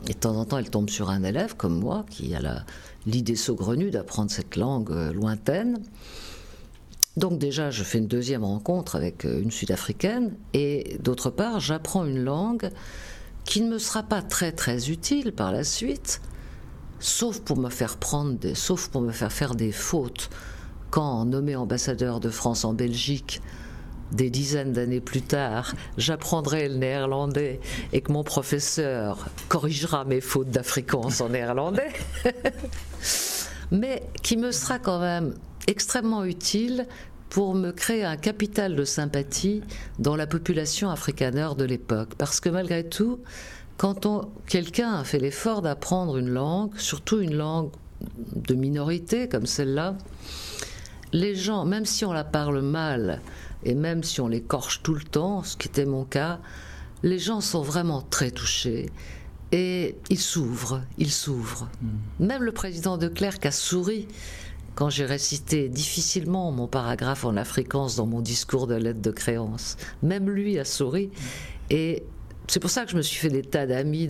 Et 0.08 0.12
de 0.12 0.18
temps 0.18 0.36
en 0.36 0.44
temps, 0.44 0.58
elle 0.58 0.68
tombe 0.68 0.90
sur 0.90 1.08
un 1.08 1.22
élève 1.22 1.56
comme 1.56 1.78
moi, 1.78 2.04
qui 2.10 2.34
a 2.34 2.64
l'idée 3.06 3.34
saugrenue 3.34 3.90
d'apprendre 3.90 4.30
cette 4.30 4.56
langue 4.56 4.90
euh, 4.90 5.12
lointaine. 5.12 5.82
Donc 7.18 7.38
déjà, 7.38 7.72
je 7.72 7.82
fais 7.82 7.98
une 7.98 8.06
deuxième 8.06 8.44
rencontre 8.44 8.94
avec 8.94 9.24
euh, 9.24 9.42
une 9.42 9.50
Sud-Africaine, 9.50 10.36
et 10.54 10.98
d'autre 11.00 11.30
part, 11.30 11.58
j'apprends 11.58 12.04
une 12.04 12.22
langue 12.22 12.70
qui 13.44 13.60
ne 13.60 13.68
me 13.68 13.78
sera 13.78 14.04
pas 14.04 14.22
très 14.22 14.52
très 14.52 14.88
utile 14.88 15.32
par 15.32 15.50
la 15.50 15.64
suite, 15.64 16.20
sauf 17.00 17.40
pour 17.40 17.56
me 17.56 17.70
faire 17.70 17.96
prendre 17.96 18.34
des, 18.34 18.54
sauf 18.54 18.86
pour 18.86 19.00
me 19.00 19.10
faire 19.10 19.32
faire 19.32 19.56
des 19.56 19.72
fautes 19.72 20.30
quand 20.90 21.24
nommé 21.24 21.56
ambassadeur 21.56 22.20
de 22.20 22.30
France 22.30 22.64
en 22.64 22.72
Belgique 22.72 23.42
des 24.12 24.30
dizaines 24.30 24.72
d'années 24.72 25.00
plus 25.00 25.22
tard, 25.22 25.74
j'apprendrai 25.96 26.68
le 26.68 26.76
néerlandais 26.76 27.58
et 27.92 28.00
que 28.00 28.12
mon 28.12 28.22
professeur 28.22 29.28
corrigera 29.48 30.04
mes 30.04 30.20
fautes 30.20 30.50
d'africance 30.50 31.20
en 31.20 31.30
néerlandais, 31.30 31.92
mais 33.72 34.04
qui 34.22 34.36
me 34.36 34.52
sera 34.52 34.78
quand 34.78 35.00
même 35.00 35.34
extrêmement 35.68 36.24
utile 36.24 36.86
pour 37.30 37.54
me 37.54 37.72
créer 37.72 38.04
un 38.04 38.16
capital 38.16 38.74
de 38.76 38.84
sympathie 38.84 39.62
dans 39.98 40.16
la 40.16 40.26
population 40.26 40.90
afrikaneur 40.90 41.56
de 41.56 41.64
l'époque. 41.64 42.14
Parce 42.16 42.40
que 42.40 42.48
malgré 42.48 42.88
tout, 42.88 43.20
quand 43.76 44.30
quelqu'un 44.46 44.94
a 44.94 45.04
fait 45.04 45.18
l'effort 45.18 45.62
d'apprendre 45.62 46.16
une 46.16 46.30
langue, 46.30 46.76
surtout 46.76 47.20
une 47.20 47.34
langue 47.34 47.70
de 48.34 48.54
minorité 48.54 49.28
comme 49.28 49.46
celle-là, 49.46 49.96
les 51.12 51.34
gens, 51.34 51.64
même 51.64 51.84
si 51.84 52.04
on 52.04 52.12
la 52.12 52.24
parle 52.24 52.60
mal 52.60 53.20
et 53.64 53.74
même 53.74 54.02
si 54.02 54.20
on 54.20 54.28
l'écorche 54.28 54.82
tout 54.82 54.94
le 54.94 55.02
temps, 55.02 55.42
ce 55.42 55.56
qui 55.56 55.68
était 55.68 55.86
mon 55.86 56.04
cas, 56.04 56.40
les 57.02 57.18
gens 57.18 57.40
sont 57.40 57.62
vraiment 57.62 58.02
très 58.02 58.30
touchés 58.30 58.90
et 59.52 59.96
ils 60.10 60.18
s'ouvrent, 60.18 60.82
ils 60.98 61.10
s'ouvrent. 61.10 61.68
Hmm. 61.80 62.26
Même 62.26 62.42
le 62.42 62.52
président 62.52 62.98
de 62.98 63.08
Clerc 63.08 63.38
a 63.44 63.50
souri 63.50 64.06
quand 64.78 64.90
j'ai 64.90 65.06
récité 65.06 65.68
difficilement 65.68 66.52
mon 66.52 66.68
paragraphe 66.68 67.24
en 67.24 67.36
afrikaans 67.36 67.96
dans 67.96 68.06
mon 68.06 68.20
discours 68.20 68.68
de 68.68 68.76
lettre 68.76 69.00
de 69.00 69.10
créance. 69.10 69.76
Même 70.04 70.30
lui 70.30 70.56
a 70.56 70.64
souri 70.64 71.10
et 71.68 72.04
c'est 72.46 72.60
pour 72.60 72.70
ça 72.70 72.84
que 72.84 72.92
je 72.92 72.96
me 72.96 73.02
suis 73.02 73.18
fait 73.18 73.28
des 73.28 73.42
tas 73.42 73.66
d'amis 73.66 74.08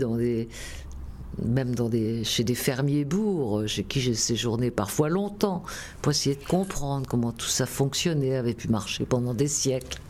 même 1.43 1.75
chez 2.23 2.45
des 2.45 2.55
fermiers 2.55 3.07
bourgs, 3.07 3.67
chez 3.67 3.83
qui 3.83 4.03
j'ai 4.03 4.13
séjourné 4.13 4.71
parfois 4.71 5.09
longtemps, 5.09 5.63
pour 6.03 6.13
essayer 6.13 6.37
de 6.37 6.45
comprendre 6.45 7.07
comment 7.09 7.33
tout 7.33 7.47
ça 7.47 7.65
fonctionnait, 7.65 8.37
avait 8.37 8.53
pu 8.53 8.69
marcher 8.69 9.07
pendant 9.07 9.33
des 9.33 9.49
siècles. 9.49 10.03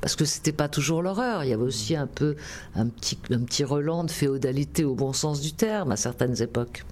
Parce 0.00 0.14
que 0.14 0.24
c'était 0.24 0.52
pas 0.52 0.68
toujours 0.68 1.02
l'horreur, 1.02 1.42
il 1.42 1.50
y 1.50 1.52
avait 1.52 1.64
aussi 1.64 1.96
un 1.96 2.06
peu 2.06 2.36
un 2.76 2.86
petit, 2.86 3.18
un 3.30 3.40
petit 3.40 3.64
relent 3.64 4.04
de 4.04 4.12
féodalité 4.12 4.84
au 4.84 4.94
bon 4.94 5.12
sens 5.12 5.40
du 5.40 5.52
terme 5.52 5.90
à 5.90 5.96
certaines 5.96 6.40
époques. 6.40 6.84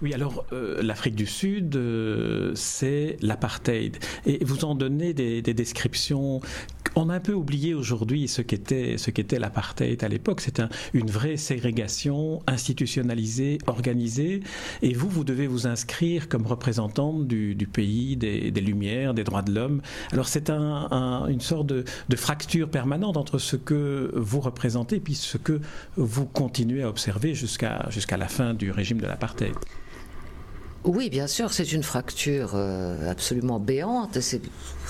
Oui, 0.00 0.14
alors 0.14 0.44
euh, 0.52 0.80
l'Afrique 0.80 1.16
du 1.16 1.26
Sud, 1.26 1.74
euh, 1.74 2.52
c'est 2.54 3.16
l'apartheid. 3.20 3.96
Et 4.26 4.44
vous 4.44 4.64
en 4.64 4.76
donnez 4.76 5.12
des, 5.12 5.42
descriptions. 5.42 6.40
On 6.94 7.10
a 7.10 7.14
un 7.14 7.20
peu 7.20 7.32
oublié 7.32 7.74
aujourd'hui 7.74 8.28
ce 8.28 8.42
qu'était 8.42 9.38
l'apartheid 9.40 10.04
à 10.04 10.08
l'époque. 10.08 10.40
C'est 10.40 10.62
une 10.94 11.10
vraie 11.10 11.36
ségrégation 11.36 12.40
institutionnalisée, 12.46 13.58
organisée. 13.66 14.40
Et 14.82 14.92
vous, 14.92 15.08
vous 15.08 15.24
devez 15.24 15.48
vous 15.48 15.66
inscrire 15.66 16.28
comme 16.28 16.46
représentante 16.46 17.26
du, 17.26 17.56
pays 17.66 18.16
des, 18.16 18.50
Lumières, 18.52 19.14
des 19.14 19.24
droits 19.24 19.42
de 19.42 19.52
l'homme. 19.52 19.82
Alors 20.12 20.28
c'est 20.28 20.48
une 20.50 21.40
sorte 21.40 21.66
de, 21.66 21.84
de, 22.08 22.16
fracture 22.16 22.68
permanente 22.68 23.16
entre 23.16 23.38
ce 23.38 23.56
que 23.56 24.12
vous 24.14 24.40
représentez 24.40 24.96
et 24.96 25.00
puis 25.00 25.14
ce 25.14 25.38
que 25.38 25.60
vous 25.96 26.26
continuez 26.26 26.82
à 26.82 26.88
observer 26.88 27.34
jusqu'à 27.34 27.86
jusqu'à 27.90 28.16
la 28.16 28.28
fin 28.28 28.54
du 28.54 28.70
régime 28.70 29.00
de 29.00 29.06
l'apartheid. 29.06 29.54
Oui, 30.88 31.10
bien 31.10 31.26
sûr, 31.26 31.52
c'est 31.52 31.70
une 31.72 31.82
fracture 31.82 32.52
euh, 32.54 33.10
absolument 33.10 33.60
béante. 33.60 34.18
C'est 34.22 34.40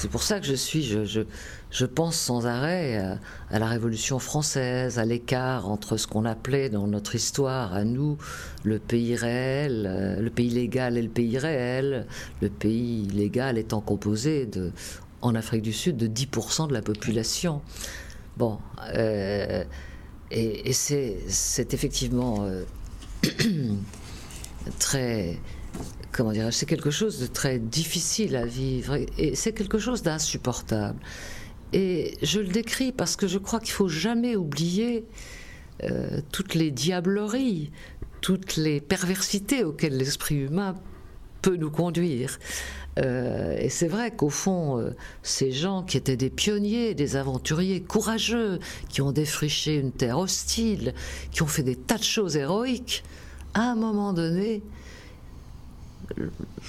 pour 0.09 0.23
ça 0.23 0.39
que 0.39 0.47
je 0.47 0.55
suis, 0.55 0.85
je, 0.85 1.85
pense 1.87 2.15
sans 2.15 2.47
arrêt 2.47 3.19
à, 3.51 3.59
la 3.59 3.67
Révolution 3.67 4.21
française, 4.21 5.01
à 5.01 5.05
l'écart 5.05 5.69
entre 5.69 5.97
ce 5.97 6.07
qu'on 6.07 6.25
appelait 6.25 6.71
dans 6.71 6.87
notre 6.87 7.17
histoire, 7.17 7.75
à 7.75 7.83
nous, 7.83 8.17
le 8.63 8.79
pays 8.79 9.17
réel, 9.17 9.89
euh, 9.91 10.21
le 10.21 10.31
pays 10.31 10.51
légal 10.51 10.97
et 10.97 11.03
le 11.03 11.09
pays 11.09 11.37
réel. 11.37 12.07
Le 12.43 12.49
pays 12.49 13.09
légal 13.09 13.59
étant 13.59 13.81
composé 13.81 14.49
en 15.21 15.35
Afrique 15.35 15.63
du 15.63 15.73
Sud 15.73 15.97
de 15.97 16.07
10% 16.07 16.69
de 16.69 16.75
la 16.75 16.83
population. 16.83 17.61
Bon, 18.37 18.61
euh, 18.95 19.65
et 20.31 20.73
c'est 20.73 21.75
effectivement 21.75 22.49
très 24.79 25.41
comment 26.13 26.33
dirais 26.33 26.53
c'est 26.53 26.67
quelque 26.67 26.91
chose 26.91 27.21
de 27.21 27.27
très 27.27 27.59
difficile 27.59 28.37
à 28.37 28.47
vivre 28.47 28.97
et 29.19 29.35
c'est 29.35 29.53
quelque 29.53 29.79
chose 29.79 30.03
d'insupportable. 30.03 30.99
Et 31.73 32.17
je 32.23 32.41
le 32.41 32.49
décris 32.49 32.93
parce 32.93 33.17
que 33.17 33.27
je 33.27 33.39
crois 33.39 33.61
qu'il 33.61 33.73
faut 33.73 33.89
jamais 33.89 34.37
oublier 34.37 35.05
euh, 35.85 36.21
toutes 36.33 36.55
les 36.55 36.71
diableries, 36.71 37.71
toutes 38.21 38.57
les 38.57 38.81
perversités 38.81 39.65
auxquelles 39.65 39.97
l'esprit 39.97 40.37
humain 40.37 40.75
peut 41.43 41.57
nous 41.57 41.71
conduire. 41.71 42.39
Euh, 42.99 43.57
et 43.59 43.69
c'est 43.69 43.87
vrai 43.87 44.11
qu'au 44.11 44.31
fond, 44.31 44.79
euh, 44.79 44.91
ces 45.23 45.53
gens 45.53 45.83
qui 45.85 45.97
étaient 45.97 46.17
des 46.17 46.31
pionniers, 46.31 46.95
des 46.95 47.17
aventuriers 47.17 47.81
courageux, 47.81 48.59
qui 48.89 49.03
ont 49.03 49.13
défriché 49.13 49.77
une 49.77 49.93
terre 49.93 50.19
hostile, 50.19 50.95
qui 51.31 51.43
ont 51.43 51.47
fait 51.47 51.63
des 51.63 51.77
tas 51.77 51.99
de 51.99 52.03
choses 52.03 52.37
héroïques, 52.37 53.05
à 53.55 53.71
un 53.71 53.77
moment 53.77 54.13
donné, 54.13 54.63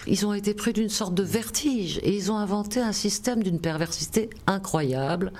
ils 0.08 0.26
ont 0.26 0.34
été 0.34 0.54
pris 0.54 0.74
d'une 0.74 0.90
sorte 0.90 1.14
de 1.14 1.24
vertige 1.24 2.00
et 2.04 2.16
ils 2.16 2.32
ont 2.32 2.38
inventé 2.38 2.80
un 2.80 2.92
système 2.92 3.44
d'une 3.44 3.60
perversité 3.60 4.30
incroyable. 4.48 5.32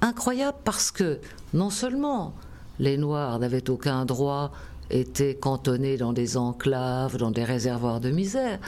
Incroyable 0.00 0.58
parce 0.64 0.90
que 0.90 1.18
non 1.54 1.70
seulement 1.70 2.34
les 2.78 2.96
Noirs 2.96 3.38
n'avaient 3.38 3.70
aucun 3.70 4.04
droit, 4.04 4.52
étaient 4.90 5.34
cantonnés 5.34 5.96
dans 5.96 6.12
des 6.12 6.36
enclaves, 6.36 7.16
dans 7.16 7.30
des 7.30 7.44
réservoirs 7.44 8.00
de 8.00 8.10
misère, 8.10 8.58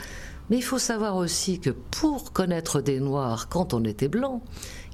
mais 0.49 0.57
il 0.57 0.63
faut 0.63 0.79
savoir 0.79 1.15
aussi 1.15 1.59
que 1.59 1.69
pour 1.69 2.33
connaître 2.33 2.81
des 2.81 2.99
Noirs 2.99 3.47
quand 3.49 3.73
on 3.73 3.83
était 3.85 4.09
blanc, 4.09 4.41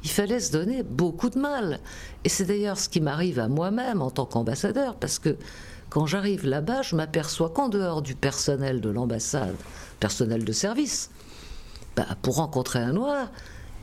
il 0.03 0.09
fallait 0.09 0.39
se 0.39 0.51
donner 0.51 0.83
beaucoup 0.83 1.29
de 1.29 1.39
mal. 1.39 1.79
Et 2.23 2.29
c'est 2.29 2.45
d'ailleurs 2.45 2.77
ce 2.77 2.87
qui 2.87 3.01
m'arrive 3.01 3.39
à 3.39 3.47
moi-même 3.47 4.01
en 4.01 4.11
tant 4.11 4.25
qu'ambassadeur, 4.25 4.95
parce 4.95 5.19
que 5.19 5.35
quand 5.89 6.05
j'arrive 6.05 6.45
là-bas, 6.45 6.81
je 6.81 6.95
m'aperçois 6.95 7.49
qu'en 7.49 7.69
dehors 7.69 8.01
du 8.01 8.15
personnel 8.15 8.81
de 8.81 8.89
l'ambassade, 8.89 9.55
personnel 9.99 10.43
de 10.43 10.51
service, 10.51 11.09
bah, 11.95 12.05
pour 12.21 12.35
rencontrer 12.35 12.79
un 12.79 12.93
noir, 12.93 13.31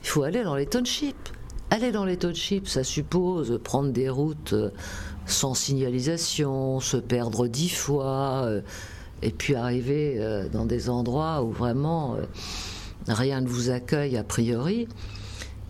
il 0.03 0.09
faut 0.09 0.23
aller 0.23 0.45
dans 0.45 0.55
les 0.55 0.67
townships. 0.67 1.31
aller 1.71 1.93
dans 1.93 2.05
les 2.05 2.19
townships, 2.19 2.69
ça 2.69 2.85
suppose 2.85 3.59
prendre 3.65 3.91
des 3.91 4.09
routes 4.09 4.53
euh, 4.53 4.71
sans 5.27 5.55
signalisation, 5.55 6.79
se 6.79 6.99
perdre 6.99 7.49
dix 7.49 7.71
fois, 7.71 8.43
euh, 8.45 8.61
et 9.23 9.31
puis 9.31 9.55
arriver 9.55 10.17
euh, 10.19 10.49
dans 10.49 10.67
des 10.67 10.91
endroits 10.91 11.43
où 11.43 11.51
vraiment 11.51 12.19
rien 13.09 13.41
ne 13.41 13.49
vous 13.49 13.71
accueille 13.71 14.19
a 14.19 14.25
priori. 14.25 14.87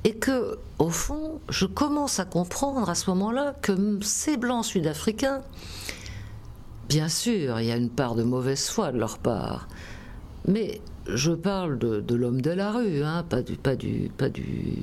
Et 0.02 0.14
que, 0.14 0.58
au 0.78 0.90
fond, 0.90 1.40
je 1.48 1.64
commence 1.64 2.18
à 2.18 2.24
comprendre 2.26 2.90
à 2.90 2.94
ce 2.94 3.08
moment-là 3.10 3.54
que 3.62 4.00
ces 4.02 4.36
blancs 4.36 4.66
sud-africains, 4.66 5.40
bien 6.88 7.08
sûr, 7.08 7.60
il 7.60 7.66
y 7.66 7.72
a 7.72 7.76
une 7.76 7.90
part 7.90 8.14
de 8.14 8.22
mauvaise 8.22 8.68
foi 8.68 8.92
de 8.92 8.98
leur 8.98 9.18
part, 9.18 9.68
mais 10.46 10.80
je 11.06 11.32
parle 11.32 11.78
de, 11.78 12.14
l'homme 12.14 12.40
de 12.40 12.50
la 12.50 12.72
rue, 12.72 13.02
hein, 13.02 13.24
pas 13.28 13.42
du, 13.42 13.56
pas 13.56 13.76
du, 13.76 14.10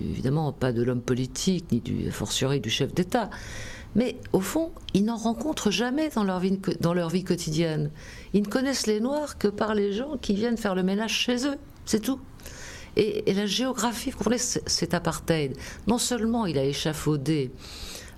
évidemment 0.02 0.52
pas 0.52 0.72
de 0.72 0.84
l'homme 0.84 1.02
politique 1.02 1.72
ni 1.72 1.80
du 1.80 2.12
fortiori 2.12 2.60
du 2.60 2.70
chef 2.70 2.94
d'État. 2.94 3.30
Mais 3.96 4.18
au 4.32 4.40
fond, 4.40 4.72
ils 4.94 5.04
n'en 5.04 5.18
rencontrent 5.18 5.72
jamais 5.72 6.10
dans 6.10 6.24
leur, 6.24 6.40
vie, 6.40 6.60
dans 6.80 6.94
leur 6.94 7.10
vie 7.10 7.24
quotidienne. 7.24 7.92
Ils 8.34 8.44
ne 8.44 8.48
connaissent 8.48 8.88
les 8.88 9.02
Noirs 9.02 9.38
que 9.38 9.50
par 9.50 9.76
les 9.76 9.92
gens 9.92 10.18
qui 10.18 10.34
viennent 10.34 10.58
faire 10.58 10.76
le 10.76 10.84
ménage 10.84 11.12
chez 11.14 11.46
eux. 11.46 11.58
C'est 11.86 12.00
tout. 12.00 12.20
Et, 12.96 13.34
la 13.34 13.46
géographie, 13.46 14.12
vous 14.12 14.18
comprenez, 14.18 14.38
cet 14.38 14.94
apartheid, 14.94 15.58
non 15.88 15.98
seulement 15.98 16.46
il 16.46 16.58
a 16.58 16.64
échafaudé 16.64 17.52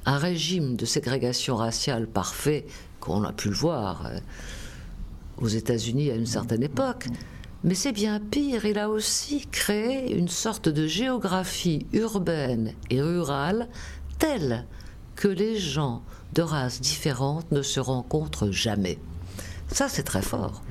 un 0.05 0.17
régime 0.17 0.75
de 0.75 0.85
ségrégation 0.85 1.55
raciale 1.55 2.07
parfait, 2.07 2.65
qu'on 3.03 3.23
a 3.25 3.33
pu 3.33 3.49
le 3.49 3.55
voir 3.55 4.05
euh, 4.05 4.17
aux 5.37 5.49
États-Unis 5.49 6.09
à 6.09 6.15
une 6.15 6.25
certaine 6.25 6.63
époque, 6.63 7.07
mais 7.65 7.75
c'est 7.75 7.91
bien 7.91 8.21
pire, 8.21 8.65
il 8.65 8.79
a 8.79 8.89
aussi 8.89 9.45
créé 9.51 10.15
une 10.15 10.29
sorte 10.29 10.69
de 10.69 10.87
géographie 10.87 11.85
urbaine 11.91 12.73
et 12.89 13.01
rurale 13.01 13.67
telle 14.19 14.65
que 15.15 15.27
les 15.27 15.57
gens 15.57 16.01
de 16.33 16.41
races 16.41 16.79
différentes 16.79 17.51
ne 17.51 17.61
se 17.61 17.81
rencontrent 17.81 18.51
jamais. 18.51 18.99
Ça, 19.67 19.89
c'est 19.89 20.03
très 20.03 20.21
fort. 20.21 20.61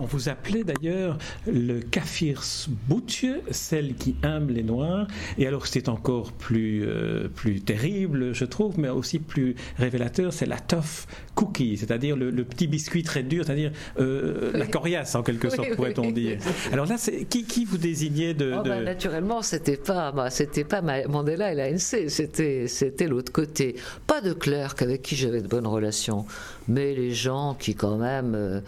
On 0.00 0.06
vous 0.06 0.28
appelait 0.28 0.64
d'ailleurs 0.64 1.18
le 1.46 1.80
Kafirs 1.80 2.42
Boutje, 2.88 3.40
celle 3.50 3.94
qui 3.94 4.16
aime 4.22 4.48
les 4.48 4.62
Noirs. 4.62 5.06
Et 5.38 5.46
alors 5.46 5.66
c'est 5.66 5.88
encore 5.88 6.32
plus, 6.32 6.84
euh, 6.86 7.28
plus 7.28 7.60
terrible, 7.60 8.34
je 8.34 8.44
trouve, 8.44 8.78
mais 8.78 8.88
aussi 8.88 9.18
plus 9.18 9.54
révélateur, 9.76 10.32
c'est 10.32 10.46
la 10.46 10.58
tough 10.58 11.06
cookie, 11.34 11.76
c'est-à-dire 11.76 12.16
le, 12.16 12.44
petit 12.44 12.66
biscuit 12.66 13.02
très 13.02 13.22
dur, 13.22 13.44
c'est-à-dire 13.44 13.72
euh, 13.98 14.50
la 14.54 14.66
coriace 14.66 15.14
en 15.14 15.22
quelque 15.22 15.48
sorte, 15.48 15.74
pourrait-on 15.76 16.10
dire. 16.10 16.38
Alors 16.72 16.86
là, 16.86 16.96
qui, 17.28 17.44
qui 17.44 17.64
vous 17.64 17.78
désignait 17.78 18.34
de... 18.34 18.52
Oh, 18.52 18.66
naturellement, 18.66 19.42
c'était 19.42 19.76
pas, 19.76 20.12
c'était 20.30 20.64
pas 20.64 20.82
Mandela 20.82 21.52
et 21.52 21.54
l'ANC, 21.54 22.08
c'était, 22.08 22.66
c'était 22.66 23.06
l'autre 23.06 23.32
côté. 23.32 23.76
Pas 24.06 24.20
de 24.20 24.32
clerc 24.32 24.74
avec 24.80 25.02
qui 25.02 25.16
j'avais 25.16 25.42
de 25.42 25.48
bonnes 25.48 25.66
relations, 25.66 26.26
mais 26.68 26.94
les 26.94 27.12
gens 27.12 27.54
qui 27.58 27.74
quand 27.74 27.98
même... 27.98 28.34
Euh, 28.34 28.60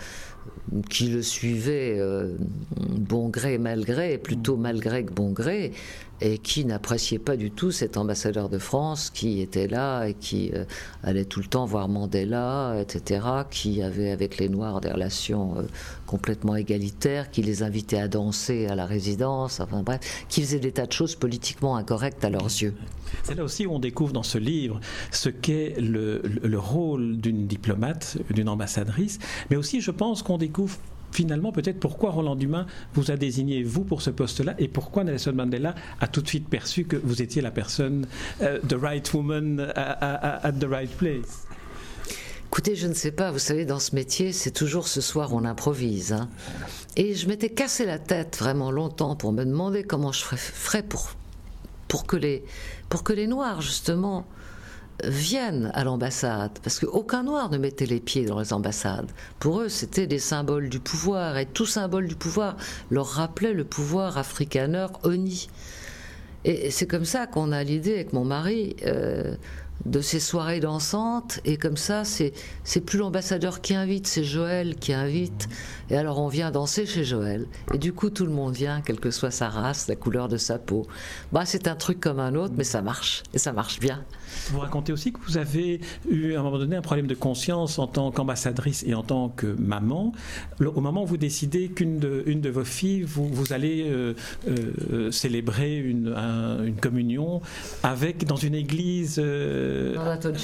qui 0.91 1.09
le 1.09 1.23
suivaient 1.23 1.97
euh, 1.99 2.37
bon 2.77 3.29
gré, 3.29 3.59
mal 3.59 3.85
gré, 3.85 4.19
plutôt 4.19 4.57
mal 4.57 4.81
gré 4.81 5.05
que 5.05 5.13
bon 5.13 5.31
gré, 5.31 5.73
et 6.21 6.39
qui 6.39 6.65
n'appréciait 6.65 7.19
pas 7.19 7.37
du 7.37 7.51
tout 7.51 7.71
cet 7.71 7.97
ambassadeur 7.97 8.49
de 8.49 8.59
France 8.59 9.11
qui 9.11 9.41
était 9.41 9.67
là 9.67 10.07
et 10.07 10.15
qui 10.15 10.51
euh, 10.55 10.65
allait 11.03 11.25
tout 11.25 11.41
le 11.41 11.47
temps 11.47 11.65
voir 11.65 11.89
Mandela, 11.89 12.77
etc., 12.81 13.27
qui 13.51 13.83
avait 13.83 14.11
avec 14.11 14.39
les 14.39 14.49
Noirs 14.49 14.81
des 14.81 14.91
relations 14.91 15.59
euh, 15.59 15.63
complètement 16.07 16.57
égalitaires, 16.57 17.31
qui 17.31 17.43
les 17.43 17.63
invitait 17.63 17.99
à 17.99 18.09
danser 18.09 18.67
à 18.67 18.75
la 18.75 18.87
résidence, 18.87 19.61
enfin 19.61 19.83
bref, 19.83 20.25
qui 20.29 20.43
faisait 20.43 20.61
des 20.61 20.73
tas 20.73 20.87
de 20.87 20.93
choses 20.93 21.17
politiquement 21.17 21.77
incorrectes 21.77 22.25
à 22.25 22.31
leurs 22.31 22.45
yeux. 22.45 22.75
C'est 23.23 23.35
là 23.35 23.45
aussi 23.45 23.67
où 23.67 23.73
on 23.73 23.79
découvre 23.79 24.13
dans 24.13 24.23
ce 24.23 24.39
livre 24.39 24.81
ce 25.11 25.29
qu'est 25.29 25.75
le, 25.79 26.23
le 26.43 26.59
rôle 26.59 27.19
d'une 27.19 27.47
diplomate, 27.47 28.19
d'une 28.31 28.49
ambassadrice, 28.49 29.19
mais 29.51 29.57
aussi 29.57 29.81
je 29.81 29.91
pense 29.91 30.23
qu'on 30.23 30.39
découvre 30.39 30.79
finalement 31.15 31.53
peut-être 31.53 31.79
pourquoi 31.79 32.11
Roland 32.11 32.37
Dumas 32.37 32.67
vous 32.95 33.11
a 33.11 33.17
désigné 33.17 33.63
vous 33.63 33.85
pour 33.85 34.03
ce 34.03 34.11
poste-là 34.11 34.55
et 34.59 34.69
pourquoi 34.69 35.05
Nelson 35.05 35.33
Mandela 35.33 35.75
a 36.01 36.09
tout 36.09 36.21
de 36.21 36.29
suite 36.29 36.49
perçu 36.49 36.85
que 36.85 36.97
vous 36.97 37.23
étiez 37.23 37.41
la 37.41 37.51
personne, 37.51 38.07
euh, 38.43 38.59
the 38.69 38.75
right 38.75 39.13
woman 39.15 39.73
at, 39.77 40.53
the 40.61 40.65
right 40.65 40.91
place? 40.97 41.47
Écoutez, 42.47 42.77
je 42.77 42.87
ne 42.87 42.95
sais 42.95 43.11
pas, 43.11 43.33
vous 43.33 43.39
savez, 43.39 43.65
dans 43.65 43.81
ce 43.81 43.95
métier, 43.95 44.33
c'est 44.33 44.53
toujours 44.53 44.87
ce 44.87 45.01
soir 45.01 45.33
on 45.35 45.45
improvise. 45.45 46.13
Hein. 46.13 46.29
Et 46.97 47.15
je 47.15 47.27
m'étais 47.27 47.49
cassé 47.49 47.85
la 47.85 47.99
tête 47.99 48.37
vraiment 48.39 48.71
longtemps 48.71 49.17
pour 49.17 49.33
me 49.33 49.45
demander 49.45 49.83
comment 49.83 50.13
je 50.13 50.23
ferais 50.25 50.85
pour, 50.85 51.17
pour, 51.89 52.07
que, 52.07 52.17
les, 52.17 52.45
pour 52.89 53.03
que 53.03 53.13
les 53.13 53.27
Noirs, 53.27 53.61
justement, 53.61 54.25
viennent 55.03 55.71
à 55.75 55.85
l'ambassade, 55.85 56.59
parce 56.63 56.79
qu'aucun 56.79 57.25
noir 57.25 57.51
ne 57.51 57.59
mettait 57.59 57.87
les 57.87 58.01
pieds 58.01 58.25
dans 58.25 58.39
les 58.39 58.53
ambassades. 58.53 59.11
Pour 59.39 59.61
eux, 59.61 59.69
c'était 59.69 60.07
des 60.07 60.19
symboles 60.19 60.69
du 60.69 60.79
pouvoir, 60.79 61.37
et 61.37 61.47
tout 61.47 61.67
symbole 61.67 62.07
du 62.07 62.15
pouvoir 62.15 62.57
leur 62.91 63.07
rappelait 63.07 63.53
le 63.53 63.65
pouvoir 63.65 64.19
africaneur 64.19 64.93
Oni. 65.03 65.49
Et 66.45 66.71
c'est 66.71 66.87
comme 66.87 67.07
ça 67.07 67.27
qu'on 67.27 67.53
a 67.53 67.65
l'idée 67.65 67.95
avec 67.95 68.13
mon 68.13 68.25
mari 68.25 68.77
euh, 68.87 69.35
de 69.87 70.01
ces 70.01 70.21
soirées 70.21 70.61
dansantes, 70.61 71.41
et 71.45 71.57
comme 71.57 71.77
ça, 71.77 72.05
c'est 72.05 72.33
plus 72.81 72.99
l'ambassadeur 72.99 73.61
qui 73.61 73.75
invite, 73.75 74.07
c'est 74.07 74.25
Joël 74.25 74.77
qui 74.77 74.93
invite. 74.93 75.49
Et 75.91 75.97
alors 75.97 76.19
on 76.19 76.29
vient 76.29 76.51
danser 76.51 76.87
chez 76.87 77.05
Joël. 77.05 77.47
Et 77.75 77.79
du 77.79 77.93
coup, 77.93 78.09
tout 78.09 78.25
le 78.25 78.33
monde 78.33 78.55
vient, 78.55 78.81
quelle 78.81 78.99
que 78.99 79.11
soit 79.11 79.31
sa 79.31 79.51
race, 79.51 79.89
la 79.89 79.97
couleur 79.97 80.29
de 80.29 80.39
sa 80.39 80.59
peau. 80.59 80.87
Bah, 81.33 81.45
c'est 81.45 81.69
un 81.69 81.77
truc 81.77 82.01
comme 82.01 82.19
un 82.19 82.35
autre, 82.35 82.55
mais 82.57 82.65
ça 82.65 82.81
marche, 82.81 83.23
et 83.35 83.39
ça 83.39 83.53
marche 83.53 83.79
bien. 83.79 84.05
Vous 84.51 84.59
racontez 84.61 84.93
aussi 84.93 85.13
que 85.13 85.19
vous 85.27 85.39
avez 85.39 85.81
eu 86.09 86.35
à 86.35 86.41
un 86.41 86.43
moment 86.43 86.59
donné 86.59 86.77
un 86.77 86.83
problème 86.83 87.07
de 87.07 87.15
conscience 87.15 87.79
en 87.79 87.87
tant 87.87 88.11
qu'ambassadrice 88.11 88.85
et 88.87 88.95
en 88.95 89.03
tant 89.03 89.29
que 89.29 89.47
maman. 89.47 90.13
Au 90.61 90.81
moment 90.81 91.05
où 91.05 91.07
vous 91.07 91.17
décidez 91.17 91.69
qu'une 91.69 91.99
de, 91.99 92.23
une 92.27 92.41
de 92.41 92.51
vos 92.51 92.65
filles, 92.65 93.03
vous, 93.03 93.29
vous 93.29 93.53
allez 93.53 93.85
euh, 93.87 94.15
euh, 94.49 95.11
célébrer 95.11 95.77
une, 95.77 96.09
une, 96.09 96.77
communion 96.77 97.41
avec 97.83 98.27
dans 98.27 98.37
une 98.37 98.55
église 98.55 99.17
euh, 99.19 99.74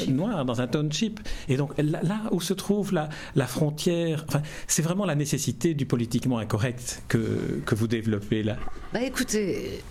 noire, 0.08 0.44
dans 0.44 0.60
un 0.60 0.66
township. 0.66 1.20
Et 1.48 1.56
donc 1.56 1.72
là, 1.78 2.22
où 2.30 2.40
se 2.40 2.54
trouve 2.54 2.92
la, 2.92 3.08
la 3.34 3.46
frontière, 3.46 4.24
enfin, 4.28 4.42
c'est 4.66 4.82
vraiment 4.82 5.04
la 5.04 5.14
nécessité 5.14 5.74
du 5.74 5.86
politiquement 5.86 6.38
incorrect 6.38 7.02
que, 7.08 7.60
que 7.64 7.74
vous 7.74 7.86
développez 7.86 8.42
là. 8.42 8.56
Bah 8.92 9.02
écoutez, 9.02 9.82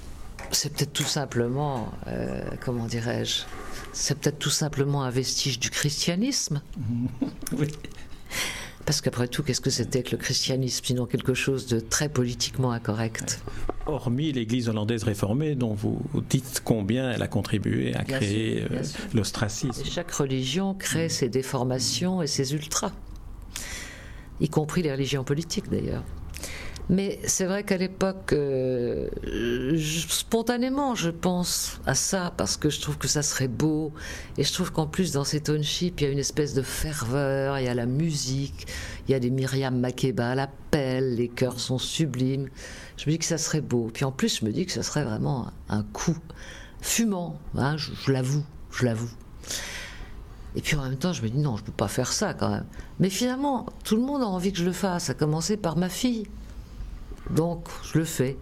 c'est 0.51 0.73
peut-être 0.73 0.93
tout 0.93 1.03
simplement, 1.03 1.91
comment 2.61 2.85
dirais-je, 2.85 3.43
c'est 3.93 4.17
peut-être 4.17 4.39
tout 4.39 4.49
simplement 4.49 5.03
un 5.03 5.09
vestige 5.09 5.59
du 5.59 5.69
christianisme. 5.69 6.61
oui. 7.57 7.67
Parce 8.89 9.01
qu'après 9.01 9.27
tout, 9.27 9.43
qu'est-ce 9.43 9.61
que 9.61 9.69
c'était 9.69 10.01
que 10.01 10.09
le 10.09 10.17
christianisme, 10.17 10.83
sinon 10.83 11.05
quelque 11.05 11.35
chose 11.35 11.67
de 11.67 11.79
très 11.79 12.09
politiquement 12.09 12.71
incorrect 12.71 13.39
Hormis 13.85 14.31
l'Église 14.31 14.67
hollandaise 14.67 15.03
réformée, 15.03 15.53
dont 15.53 15.75
vous 15.75 16.01
dites 16.27 16.63
combien 16.65 17.11
elle 17.11 17.21
a 17.21 17.27
contribué 17.27 17.93
à 17.93 18.03
créer 18.03 18.63
euh, 18.63 18.81
l'ostracisme. 19.13 19.83
Chaque 19.85 20.09
religion 20.09 20.73
crée 20.73 21.07
ses 21.07 21.29
déformations 21.29 22.23
et 22.23 22.27
ses 22.27 22.55
ultras, 22.55 22.91
y 24.39 24.49
compris 24.49 24.81
les 24.81 24.91
religions 24.91 25.23
politiques 25.23 25.69
d'ailleurs. 25.69 26.03
Mais 26.89 27.19
c'est 27.25 27.45
vrai 27.45 27.63
qu'à 27.63 27.77
l'époque, 27.77 28.33
euh, 28.33 29.07
spontanément, 29.77 30.95
je 30.95 31.11
pense 31.11 31.79
à 31.85 31.93
ça 31.93 32.33
parce 32.35 32.57
que 32.57 32.71
je 32.71 32.81
trouve 32.81 32.97
que 32.97 33.07
ça 33.07 33.21
serait 33.21 33.47
beau. 33.47 33.93
Et 34.37 34.43
je 34.43 34.51
trouve 34.51 34.71
qu'en 34.71 34.87
plus, 34.87 35.11
dans 35.11 35.23
ces 35.23 35.39
townships, 35.39 36.01
il 36.01 36.03
y 36.03 36.07
a 36.07 36.09
une 36.09 36.19
espèce 36.19 36.55
de 36.55 36.63
ferveur, 36.63 37.59
il 37.59 37.65
y 37.65 37.67
a 37.67 37.75
la 37.75 37.85
musique, 37.85 38.65
il 39.07 39.11
y 39.11 39.13
a 39.13 39.19
des 39.19 39.29
Myriam 39.29 39.79
Makeba 39.79 40.31
à 40.31 40.35
l'appel, 40.35 41.15
les 41.15 41.27
chœurs 41.27 41.59
sont 41.59 41.77
sublimes. 41.77 42.49
Je 42.97 43.05
me 43.05 43.11
dis 43.11 43.19
que 43.19 43.25
ça 43.25 43.37
serait 43.37 43.61
beau. 43.61 43.91
Puis 43.93 44.03
en 44.03 44.11
plus, 44.11 44.39
je 44.39 44.45
me 44.45 44.51
dis 44.51 44.65
que 44.65 44.71
ça 44.71 44.81
serait 44.81 45.03
vraiment 45.03 45.51
un 45.69 45.83
coup 45.83 46.17
fumant, 46.81 47.39
hein, 47.55 47.77
je, 47.77 48.11
l'avoue, 48.11 48.43
je 48.71 48.85
l'avoue. 48.85 49.11
Et 50.55 50.61
puis 50.61 50.75
en 50.75 50.81
même 50.81 50.97
temps, 50.97 51.13
je 51.13 51.21
me 51.21 51.29
dis 51.29 51.37
non, 51.37 51.55
je 51.55 51.61
ne 51.61 51.67
peux 51.67 51.71
pas 51.71 51.87
faire 51.87 52.11
ça 52.11 52.33
quand 52.33 52.49
même. 52.49 52.65
Mais 52.99 53.11
finalement, 53.11 53.67
tout 53.83 53.95
le 53.95 54.01
monde 54.01 54.23
a 54.23 54.25
envie 54.25 54.51
que 54.51 54.57
je 54.57 54.65
le 54.65 54.71
fasse, 54.71 55.11
à 55.11 55.13
commencer 55.13 55.55
par 55.55 55.77
ma 55.77 55.89
fille. 55.89 56.25
Donc, 57.29 57.67
je 57.83 57.99
le 57.99 58.05
fais. 58.05 58.37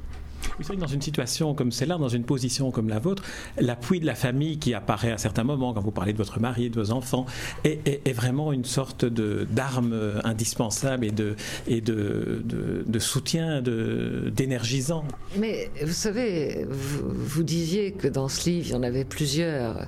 Vous 0.57 0.63
savez, 0.63 0.79
dans 0.79 0.87
une 0.87 1.01
situation 1.01 1.53
comme 1.53 1.71
celle-là, 1.71 1.97
dans 1.97 2.07
une 2.09 2.23
position 2.23 2.71
comme 2.71 2.89
la 2.89 2.99
vôtre, 2.99 3.23
l'appui 3.59 3.99
de 3.99 4.05
la 4.05 4.15
famille 4.15 4.57
qui 4.57 4.73
apparaît 4.73 5.11
à 5.11 5.17
certains 5.17 5.43
moments, 5.43 5.73
quand 5.73 5.81
vous 5.81 5.91
parlez 5.91 6.13
de 6.13 6.17
votre 6.17 6.39
mari 6.39 6.65
et 6.65 6.69
de 6.69 6.79
vos 6.79 6.91
enfants, 6.91 7.25
est, 7.63 8.13
vraiment 8.13 8.51
une 8.51 8.65
sorte 8.65 9.05
d'arme 9.05 10.19
indispensable 10.23 11.05
et 11.05 11.11
de, 11.11 11.35
et 11.67 11.81
de, 11.81 12.41
de, 12.43 12.99
soutien 12.99 13.61
d'énergisant. 13.61 15.03
Mais 15.37 15.69
vous 15.83 15.93
savez, 15.93 16.65
vous, 16.69 17.09
vous, 17.13 17.43
disiez 17.43 17.91
que 17.91 18.07
dans 18.07 18.27
ce 18.27 18.49
livre, 18.49 18.67
il 18.67 18.71
y 18.71 18.75
en 18.75 18.83
avait 18.83 19.05
plusieurs. 19.05 19.85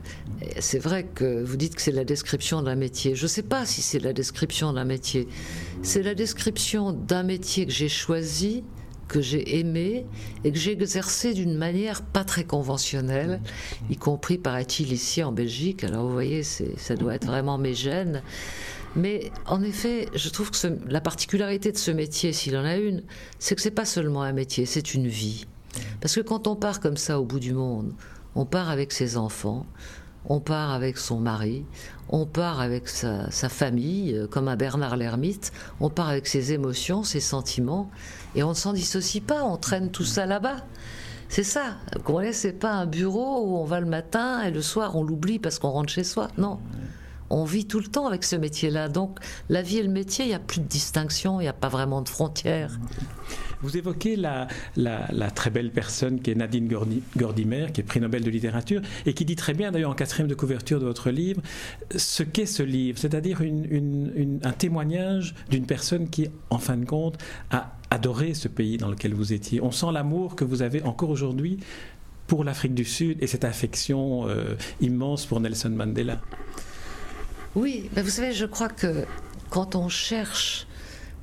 C'est 0.60 0.80
vrai 0.80 1.06
que 1.06 1.44
vous 1.44 1.58
dites 1.58 1.76
que 1.76 1.82
c'est 1.82 1.92
la 1.92 2.06
description 2.06 2.62
d'un 2.62 2.76
métier. 2.76 3.16
Je 3.16 3.24
ne 3.24 3.28
sais 3.28 3.44
pas 3.44 3.66
si 3.66 3.82
c'est 3.82 4.00
la 4.00 4.14
description 4.14 4.74
d'un 4.74 4.86
métier. 4.86 5.28
C'est 5.82 6.04
la 6.04 6.14
description 6.14 6.92
d'un 6.92 7.24
métier 7.24 7.66
que 7.66 7.72
j'ai 7.72 7.90
choisi 7.90 8.64
que 9.10 9.20
j'ai 9.20 9.60
aimé 9.60 10.06
et 10.46 10.54
que 10.54 10.58
j'ai 10.58 10.72
exercé 10.72 11.34
d'une 11.34 11.58
manière 11.58 12.02
pas 12.02 12.24
très 12.24 12.46
conventionnelle, 12.46 13.42
y 13.90 13.98
compris, 13.98 14.38
paraît-il, 14.38 14.94
ici 14.94 15.22
en 15.22 15.34
Belgique. 15.34 15.84
Alors 15.84 16.06
vous 16.06 16.14
voyez, 16.14 16.44
ça 16.44 16.96
doit 16.96 17.16
être 17.16 17.28
vraiment 17.28 17.58
mes 17.58 17.74
gènes. 17.74 18.22
Mais 18.96 19.32
en 19.46 19.62
effet, 19.62 20.08
je 20.16 20.30
trouve 20.30 20.50
que 20.50 20.58
la 20.88 21.02
particularité 21.02 21.72
de 21.72 21.78
ce 21.78 21.92
métier, 21.92 22.32
s'il 22.32 22.56
en 22.56 22.64
a 22.64 22.78
une, 22.78 23.04
c'est 23.38 23.56
que 23.56 23.62
c'est 23.62 23.72
pas 23.72 23.86
seulement 23.86 24.24
un 24.24 24.34
métier, 24.34 24.66
c'est 24.66 24.94
une 24.94 25.08
vie. 25.08 25.46
Parce 26.02 26.16
que 26.16 26.22
quand 26.22 26.48
on 26.48 26.56
part 26.56 26.80
comme 26.80 26.98
ça 26.98 27.20
au 27.20 27.26
bout 27.26 27.40
du 27.40 27.54
monde, 27.54 27.94
on 28.36 28.46
part 28.46 28.70
avec 28.70 28.92
ses 28.92 29.18
enfants, 29.18 29.66
on 30.26 30.40
part 30.40 30.72
avec 30.72 30.98
son 30.98 31.20
mari, 31.20 31.66
on 32.10 32.26
part 32.26 32.60
avec 32.60 32.88
sa, 32.88 33.30
famille, 33.50 34.16
euh, 34.16 34.28
comme 34.28 34.48
un 34.48 34.56
Bernard 34.56 34.98
l'ermite, 34.98 35.52
on 35.80 35.90
part 35.90 36.10
avec 36.10 36.28
ses 36.28 36.54
émotions, 36.54 37.04
ses 37.04 37.20
sentiments, 37.20 37.90
et 38.36 38.44
on 38.44 38.50
ne 38.50 38.54
s'en 38.54 38.74
dissocie 38.74 39.24
pas, 39.24 39.44
on 39.44 39.58
traîne 39.58 39.92
tout 39.92 40.06
ça 40.06 40.26
là-bas. 40.26 40.58
C'est 41.30 41.44
ça. 41.44 41.78
C'est 42.32 42.54
pas 42.54 42.72
un 42.72 42.88
bureau 42.88 43.46
où 43.46 43.58
on 43.58 43.64
va 43.64 43.80
le 43.80 43.86
matin 43.86 44.42
et 44.42 44.50
le 44.50 44.64
soir 44.64 44.96
on 44.96 45.04
l'oublie 45.04 45.38
parce 45.38 45.60
qu'on 45.60 45.70
rentre 45.70 45.92
chez 45.92 46.04
soi. 46.04 46.30
Non 46.40 46.60
on 47.30 47.44
vit 47.44 47.66
tout 47.66 47.80
le 47.80 47.88
temps 47.88 48.08
avec 48.08 48.24
ce 48.24 48.36
métier-là. 48.36 48.90
Donc 48.90 49.20
la 49.50 49.62
vie 49.62 49.78
et 49.78 49.84
le 49.84 49.90
métier, 49.90 50.26
il 50.26 50.30
n'y 50.30 50.34
a 50.34 50.40
plus 50.40 50.62
de 50.62 50.68
distinction, 50.68 51.40
il 51.40 51.44
n'y 51.44 51.50
a 51.50 51.54
pas 51.54 51.70
vraiment 51.70 52.02
de 52.02 52.10
frontières. 52.10 52.80
Vous 53.62 53.76
évoquez 53.76 54.16
la, 54.16 54.48
très 55.36 55.50
belle 55.50 55.72
personne 55.72 56.22
qui 56.22 56.32
est 56.32 56.36
Nadine 56.36 56.70
Gordimer, 57.18 57.68
qui 57.74 57.82
est 57.82 57.84
prix 57.84 58.00
Nobel 58.00 58.24
de 58.24 58.30
littérature, 58.30 58.82
et 59.06 59.14
qui 59.14 59.26
dit 59.26 59.36
très 59.36 59.54
bien, 59.54 59.72
d'ailleurs 59.72 59.92
en 59.92 59.96
quatrième 59.96 60.28
de 60.28 60.36
couverture 60.36 60.80
de 60.80 60.86
votre 60.86 61.10
livre, 61.10 61.42
ce 61.96 62.24
qu'est 62.24 62.46
ce 62.46 62.64
livre, 62.64 62.98
c'est-à-dire 62.98 63.42
un 63.42 64.52
témoignage 64.54 65.36
d'une 65.50 65.66
personne 65.66 66.10
qui, 66.10 66.30
en 66.50 66.58
fin 66.58 66.78
de 66.78 66.86
compte, 66.86 67.18
a 67.52 67.76
adoré 67.92 68.34
ce 68.34 68.48
pays 68.48 68.78
dans 68.78 68.90
lequel 68.90 69.14
vous 69.14 69.34
étiez. 69.34 69.62
On 69.62 69.72
sent 69.72 69.92
l'amour 69.92 70.36
que 70.36 70.46
vous 70.46 70.62
avez 70.62 70.82
encore 70.84 71.10
aujourd'hui 71.10 71.60
pour 72.28 72.44
l'Afrique 72.44 72.76
du 72.76 72.86
Sud 72.86 73.22
et 73.22 73.28
cette 73.28 73.44
affection 73.44 74.30
euh, 74.30 74.56
immense 74.80 75.26
pour 75.26 75.40
Nelson 75.40 75.72
Mandela. 75.72 76.22
Oui, 77.56 77.90
mais 77.96 78.04
vous 78.04 78.10
savez, 78.12 78.32
je 78.32 78.46
crois 78.46 78.70
que 78.70 79.06
quand 79.50 79.76
on 79.76 79.90
cherche, 79.90 80.68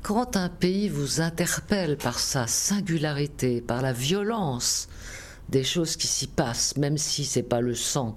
quand 0.03 0.37
un 0.37 0.49
pays 0.49 0.89
vous 0.89 1.21
interpelle 1.21 1.97
par 1.97 2.19
sa 2.19 2.49
singularité, 2.49 3.61
par 3.61 3.81
la 3.81 3.93
violence 3.93 4.89
des 5.49 5.63
choses 5.63 5.97
qui 5.97 6.09
s'y 6.09 6.27
passent, 6.27 6.77
même 6.77 6.99
si 6.99 7.25
c'est 7.25 7.45
pas 7.45 7.61
le 7.61 7.77
sang, 7.77 8.17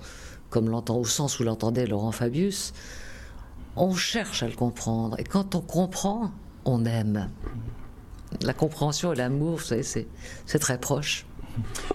comme 0.49 0.69
l'entend 0.69 0.97
au 0.97 1.05
sens 1.05 1.39
où 1.39 1.43
l'entendait 1.43 1.85
Laurent 1.85 2.11
Fabius, 2.11 2.73
on 3.75 3.93
cherche 3.93 4.41
à 4.41 4.47
le 4.47 4.55
comprendre. 4.55 5.19
Et 5.19 5.23
quand 5.23 5.53
on 5.53 5.61
comprend, 5.61 6.31
on 6.65 6.85
aime. 6.85 7.29
La 8.41 8.53
compréhension 8.53 9.13
et 9.13 9.15
l'amour, 9.15 9.57
vous 9.57 9.63
savez, 9.63 9.83
c'est 9.83 10.59
très 10.59 10.79
proche. 10.79 11.27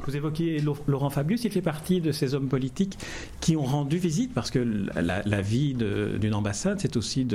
Vous 0.07 0.17
évoquiez 0.17 0.63
Laurent 0.87 1.11
Fabius, 1.11 1.45
il 1.45 1.51
fait 1.51 1.63
partie 1.63 2.01
de 2.01 2.13
ces 2.13 2.35
hommes 2.35 2.49
politiques 2.49 2.99
qui 3.41 3.57
ont 3.57 3.65
rendu 3.65 3.99
visite, 3.99 4.33
parce 4.35 4.51
que 4.51 4.59
la, 4.59 5.41
vie 5.41 5.75
d'une 5.75 6.35
ambassade, 6.35 6.79
c'est 6.81 6.97
aussi 6.97 7.27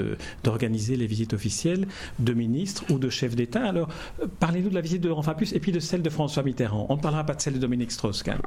d'organiser 0.43 0.95
les 0.95 1.07
visites 1.07 1.33
officielles 1.33 1.87
de 2.19 2.33
ministres 2.33 2.83
ou 2.89 2.99
de 2.99 3.09
chefs 3.09 3.35
d'État. 3.35 3.65
Alors, 3.65 3.89
parlez-nous 4.39 4.69
de 4.69 4.75
la 4.75 4.81
visite 4.81 5.01
de 5.01 5.09
Laurent 5.09 5.23
Fabius 5.23 5.53
et 5.53 5.59
puis 5.59 5.71
de 5.71 5.79
celle 5.79 6.01
de 6.01 6.09
François 6.09 6.43
Mitterrand. 6.43 6.85
On 6.89 6.95
ne 6.95 7.01
parlera 7.01 7.23
pas 7.23 7.33
de 7.33 7.41
celle 7.41 7.53
de 7.53 7.59
Dominique 7.59 7.91
Strauss-Kahn. 7.91 8.39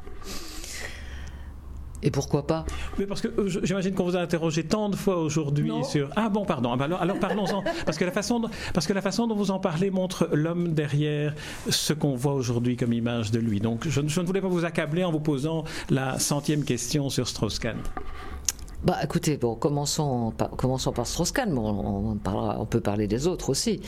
Et 2.03 2.11
pourquoi 2.11 2.45
pas 2.45 2.65
Mais 2.99 3.07
parce 3.07 3.21
que 3.21 3.29
euh, 3.29 3.47
j'imagine 3.63 3.95
qu'on 3.95 4.03
vous 4.03 4.17
a 4.17 4.19
interrogé 4.19 4.65
tant 4.65 4.89
de 4.89 4.95
fois 4.95 5.17
aujourd'hui 5.17 5.71
sur. 5.89 6.09
Ah 6.17 6.29
bon, 6.29 6.45
pardon. 6.45 6.71
Ah, 6.73 6.77
bah 6.77 6.85
alors, 6.85 7.01
alors 7.01 7.19
parlons-en. 7.19 7.63
parce, 7.85 7.97
que 7.97 8.03
la 8.03 8.11
façon 8.11 8.41
dont, 8.41 8.49
parce 8.73 8.85
que 8.85 8.93
la 8.93 9.01
façon 9.01 9.25
dont 9.25 9.35
vous 9.35 9.51
en 9.51 9.59
parlez 9.59 9.89
montre 9.89 10.29
l'homme 10.33 10.73
derrière 10.73 11.33
ce 11.69 11.93
qu'on 11.93 12.15
voit 12.15 12.33
aujourd'hui 12.33 12.75
comme 12.75 12.91
image 12.91 13.31
de 13.31 13.39
lui. 13.39 13.61
Donc 13.61 13.87
je, 13.87 14.01
ne 14.01 14.25
voulais 14.25 14.41
pas 14.41 14.49
vous 14.49 14.65
accabler 14.65 15.05
en 15.05 15.11
vous 15.11 15.21
posant 15.21 15.63
la 15.89 16.19
centième 16.19 16.65
question 16.65 17.09
sur 17.09 17.27
Strauss-Kahn. 17.27 17.77
Bah, 18.83 18.97
écoutez, 19.01 19.37
bon, 19.37 19.55
commençons 19.55 20.33
par, 20.37 20.49
commençons 20.49 20.91
par 20.91 21.07
Strauss-Kahn, 21.07 21.57
on, 21.57 22.17
on, 22.25 22.65
peut 22.65 22.81
parler 22.81 23.07
des 23.07 23.27
autres 23.27 23.49
aussi. 23.49 23.79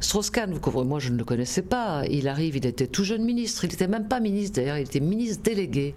Strauss-Kahn, 0.00 0.58
moi 0.84 0.98
je 0.98 1.10
ne 1.10 1.18
le 1.18 1.24
connaissais 1.24 1.62
pas. 1.62 2.02
Il 2.10 2.26
arrive, 2.26 2.56
il 2.56 2.66
était 2.66 2.88
tout 2.88 3.04
jeune 3.04 3.22
ministre, 3.22 3.64
il 3.64 3.70
n'était 3.70 3.86
même 3.86 4.08
pas 4.08 4.18
ministre 4.18 4.56
d'ailleurs, 4.56 4.78
il 4.78 4.82
était 4.82 4.98
ministre 4.98 5.44
délégué. 5.44 5.94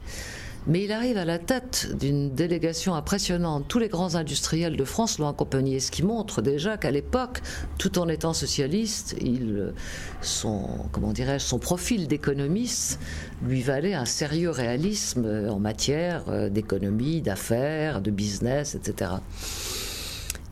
Mais 0.65 0.85
il 0.85 0.91
arrive 0.93 1.17
à 1.17 1.25
la 1.25 1.39
tête 1.39 1.89
d'une 1.99 2.33
délégation 2.33 2.95
impressionnante. 2.95 3.65
Tous 3.67 3.79
les 3.79 3.89
grands 3.89 4.15
industriels 4.15 4.77
de 4.77 4.85
France 4.85 5.19
l'ont 5.19 5.27
accompagné, 5.27 5.81
ce 5.81 5.91
qui 5.91 6.03
montre 6.03 6.41
déjà 6.41 6.77
qu'à 6.77 6.91
l'époque, 6.91 7.41
tout 7.77 7.99
en 7.99 8.07
étant 8.07 8.33
socialiste, 8.33 9.15
son, 10.21 11.59
profil 11.59 12.07
d'économiste 12.07 12.99
lui 13.45 13.61
valait 13.61 13.93
un 13.93 14.05
sérieux 14.05 14.51
réalisme 14.51 15.49
en 15.49 15.59
matière 15.59 16.23
euh, 16.29 16.49
d'économie, 16.49 17.21
d'affaires, 17.21 18.01
de 18.01 18.11
business, 18.11 18.75
etc. 18.75 19.11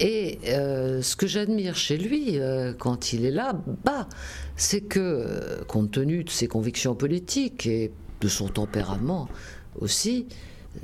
Et 0.02 0.40
euh, 0.48 1.02
ce 1.02 1.16
que 1.16 1.28
j'admire 1.28 1.76
chez 1.76 1.96
lui, 1.96 2.40
euh, 2.40 2.74
quand 2.74 3.14
il 3.14 3.24
est 3.24 3.32
là, 3.32 3.54
bas, 3.86 4.08
c'est 4.56 4.82
que, 4.82 5.64
compte 5.68 5.92
tenu 5.92 6.24
de 6.24 6.30
ses 6.30 6.48
convictions 6.48 6.96
politiques 6.96 7.68
et 7.68 7.92
de 8.20 8.28
son 8.28 8.48
tempérament, 8.48 9.30
aussi, 9.80 10.28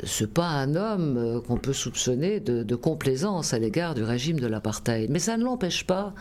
n'est 0.02 0.28
pas 0.28 0.48
un 0.48 0.76
homme 0.76 1.18
euh, 1.18 1.42
qu'on 1.42 1.58
peut 1.58 1.74
soupçonner 1.74 2.40
de, 2.40 2.76
complaisance 2.76 3.54
à 3.54 3.60
l'égard 3.60 3.96
du 3.96 4.04
régime 4.04 4.40
de 4.40 4.48
l'apartheid. 4.48 5.10
Mais 5.10 5.20
ça 5.20 5.38
ne 5.38 5.44
l'empêche 5.44 5.86
pas 5.86 6.14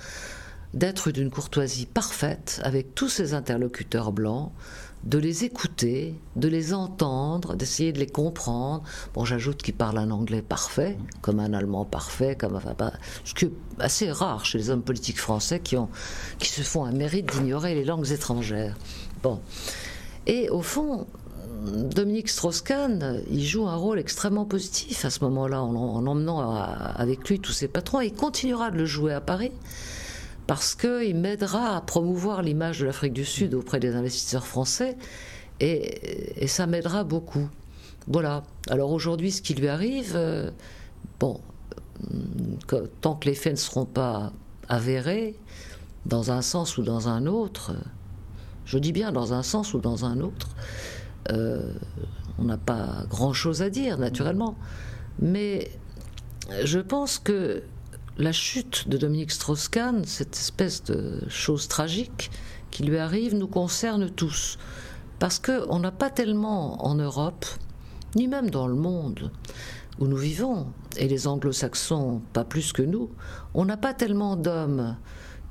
d'être 0.74 1.11
d'une 1.11 1.31
courtoisie 1.31 1.87
parfaite 1.87 2.61
avec 2.64 2.94
tous 2.94 3.09
ses 3.09 3.35
interlocuteurs 3.35 4.12
blancs, 4.12 4.52
de 5.05 5.18
les 5.18 5.44
écouter, 5.44 6.14
de 6.35 6.48
les 6.48 6.74
entendre, 6.74 7.55
d'essayer 7.55 7.92
de 7.92 7.98
les 7.98 8.09
comprendre. 8.09 8.83
Bon, 9.14 9.24
j'ajoute 9.24 9.62
qu'il 9.62 9.74
parle 9.74 9.98
un 9.98 10.11
anglais 10.11 10.42
parfait, 10.42 10.98
comme 11.22 11.38
un 11.38 11.52
allemand 11.52 11.85
parfait, 11.85 12.35
comme 12.35 12.57
enfin, 12.57 12.74
ce 13.24 13.33
qui 13.33 13.44
est 13.44 13.52
assez 13.79 14.11
rare 14.11 14.44
chez 14.44 14.59
les 14.59 14.70
hommes 14.70 14.83
politiques 14.83 15.20
français 15.20 15.61
qui, 15.61 15.76
qui 16.38 16.48
se 16.48 16.62
font 16.62 16.85
un 16.85 16.92
mérite 16.92 17.26
d'ignorer 17.33 17.74
les 17.74 17.85
langues 17.85 18.11
étrangères. 18.11 18.76
Bon. 19.22 19.40
Et 20.26 20.50
au 20.50 20.62
fond, 20.62 21.07
Dominique 21.64 22.29
Strauss-Kahn, 22.29 23.23
il 23.31 23.45
joue 23.45 23.66
un 23.66 23.77
rôle 23.77 23.99
extrêmement 23.99 24.45
positif 24.45 25.05
à 25.05 25.11
ce 25.11 25.23
moment-là, 25.25 25.62
en, 25.62 26.07
emmenant 26.07 26.51
avec 26.51 27.29
lui 27.29 27.40
tous 27.40 27.53
ses 27.53 27.69
patrons. 27.69 28.01
Et 28.01 28.07
il 28.07 28.14
continuera 28.14 28.71
de 28.71 28.77
le 28.77 28.87
jouer 28.87 29.12
à 29.12 29.21
Paris 29.21 29.53
parce 30.47 30.75
qu'il 30.75 31.16
m'aidera 31.16 31.77
à 31.77 31.81
promouvoir 31.81 32.42
l'image 32.42 32.81
de 32.81 32.87
l'Afrique 32.87 33.12
du 33.12 33.25
Sud 33.25 33.55
auprès 33.55 33.81
des 33.81 33.95
investisseurs 33.95 34.47
français 34.47 34.97
et, 35.61 36.47
ça 36.47 36.66
m'aidera 36.66 37.05
beaucoup. 37.05 37.49
Voilà. 38.07 38.45
Alors 38.69 38.92
aujourd'hui, 38.92 39.33
ce 39.33 39.42
qui 39.42 39.55
lui 39.55 39.69
arrive, 39.69 40.12
euh, 40.14 40.51
bon, 41.19 41.40
tant 43.01 43.14
que 43.16 43.29
les 43.29 43.35
faits 43.35 43.55
ne 43.55 43.59
seront 43.59 43.87
pas 43.87 44.33
avérés, 44.69 45.37
dans 46.05 46.31
un 46.31 46.42
sens 46.42 46.79
ou 46.79 46.83
dans 46.83 47.09
un 47.09 47.27
autre, 47.27 47.73
je 48.64 48.79
dis 48.79 48.92
bien 48.92 49.11
dans 49.11 49.33
un 49.33 49.42
sens 49.42 49.75
ou 49.75 49.81
dans 49.81 50.05
un 50.05 50.21
autre, 50.21 50.51
euh, 51.31 51.73
on 52.39 52.45
n'a 52.45 52.59
pas 52.59 53.05
grand-chose 53.09 53.62
à 53.62 53.71
dire, 53.71 53.99
naturellement. 53.99 54.57
Mais 55.19 55.71
je 56.65 56.79
pense 56.79 57.19
que 57.19 57.62
la 58.19 58.33
chute 58.33 58.89
de 58.89 58.97
Dominique 58.97 59.31
Strauss-Kahn, 59.31 60.05
cette 60.05 60.35
espèce 60.35 60.85
de 60.85 61.23
chose 61.29 61.69
tragique 61.69 62.31
qui 62.71 62.85
lui 62.85 62.99
arrive, 62.99 63.35
nous 63.35 63.49
concerne 63.49 64.11
tous. 64.11 64.59
Parce 65.19 65.39
qu'on 65.39 65.79
n'a 65.79 65.93
pas 65.93 66.11
tellement 66.11 66.85
en 66.87 66.95
Europe, 66.95 67.47
ni 68.15 68.29
même 68.29 68.51
dans 68.51 68.67
le 68.67 68.75
monde 68.75 69.31
où 69.99 70.07
nous 70.07 70.17
vivons, 70.17 70.67
et 70.99 71.09
les 71.09 71.27
anglo-saxons 71.27 72.21
pas 72.33 72.45
plus 72.45 72.73
que 72.73 72.83
nous, 72.83 73.11
on 73.55 73.65
n'a 73.65 73.77
pas 73.77 73.95
tellement 73.95 74.37
d'hommes 74.37 74.97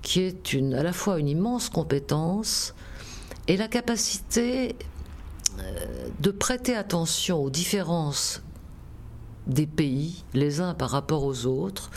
qui 0.01 0.35
une, 0.53 0.75
à 0.75 0.83
la 0.83 0.93
fois 0.93 1.19
une 1.19 1.27
immense 1.27 1.69
compétence 1.69 2.75
et 3.47 3.57
la 3.57 3.67
capacité 3.67 4.75
de 6.19 6.31
prêter 6.31 6.75
attention 6.75 7.43
aux 7.43 7.49
différences 7.49 8.41
des 9.47 9.67
pays, 9.67 10.23
les 10.33 10.59
uns 10.59 10.73
par 10.73 10.89
rapport 10.89 11.23
aux 11.23 11.45
autres, 11.45 11.91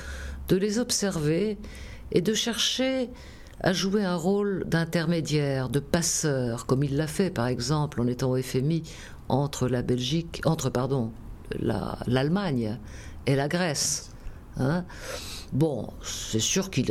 de 0.49 0.57
les 0.57 0.79
observer 0.79 1.59
et 2.13 2.21
de 2.21 2.35
chercher 2.35 3.11
à 3.61 3.73
jouer 3.73 4.05
un 4.05 4.17
rôle 4.17 4.65
d'intermédiaire, 4.67 5.69
de 5.69 5.81
passeur, 5.81 6.67
comme 6.67 6.85
il 6.85 6.97
l'a 6.97 7.07
fait 7.07 7.31
par 7.31 7.47
exemple 7.47 8.01
en 8.01 8.07
étant 8.07 8.31
au 8.31 8.41
FMI 8.41 8.83
entre 9.29 9.69
la 9.69 9.83
Belgique, 9.83 10.41
entre 10.45 10.71
pardon, 10.71 11.13
l'Allemagne 12.07 12.79
et 13.27 13.37
la 13.37 13.49
Grèce. 13.49 14.11
Hein. 14.57 14.85
Bon, 15.53 15.89
c'est 16.03 16.41
sûr 16.41 16.71
qu'il 16.71 16.87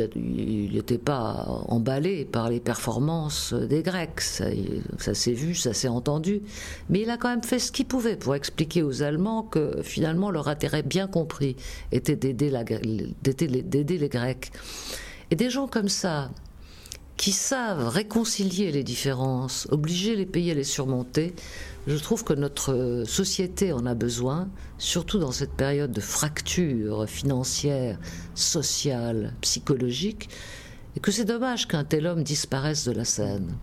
n'était 0.72 0.98
pas 0.98 1.46
emballé 1.68 2.24
par 2.24 2.50
les 2.50 2.58
performances 2.58 3.54
des 3.54 3.82
Grecs, 3.82 4.20
ça, 4.20 5.14
s'est 5.14 5.32
vu, 5.32 5.54
ça 5.54 5.72
s'est 5.72 5.88
entendu, 5.88 6.42
mais 6.90 7.02
il 7.02 7.10
a 7.10 7.16
quand 7.16 7.28
même 7.28 7.44
fait 7.44 7.60
ce 7.60 7.70
qu'il 7.70 7.86
pouvait 7.86 8.16
pour 8.16 8.34
expliquer 8.34 8.82
aux 8.82 9.02
Allemands 9.02 9.44
que 9.44 9.80
finalement 9.82 10.30
leur 10.30 10.48
intérêt 10.48 10.82
bien 10.82 11.06
compris 11.06 11.54
était 11.92 12.16
d'aider 12.16 12.50
les 12.50 14.08
Grecs. 14.08 14.50
Et 15.30 15.36
des 15.36 15.50
gens 15.50 15.68
comme 15.68 15.88
ça, 15.88 16.30
qui 17.18 17.32
savent 17.32 17.88
réconcilier 17.88 18.70
les 18.70 18.84
différences, 18.84 19.66
obliger 19.70 20.16
les 20.16 20.24
pays 20.24 20.50
à 20.52 20.54
les 20.54 20.64
surmonter, 20.64 21.34
je 21.88 21.96
trouve 21.96 22.22
que 22.22 22.32
notre 22.32 23.04
société 23.06 23.72
en 23.72 23.84
a 23.86 23.94
besoin, 23.94 24.48
surtout 24.78 25.18
dans 25.18 25.32
cette 25.32 25.52
période 25.52 25.90
de 25.90 26.00
fracture 26.00 27.08
financière, 27.08 27.98
sociale, 28.34 29.34
psychologique, 29.40 30.30
et 30.96 31.00
que 31.00 31.10
c'est 31.10 31.24
dommage 31.24 31.66
qu'un 31.66 31.84
tel 31.84 32.06
homme 32.06 32.22
disparaisse 32.22 32.84
de 32.84 32.92
la 32.92 33.04
scène. 33.04 33.58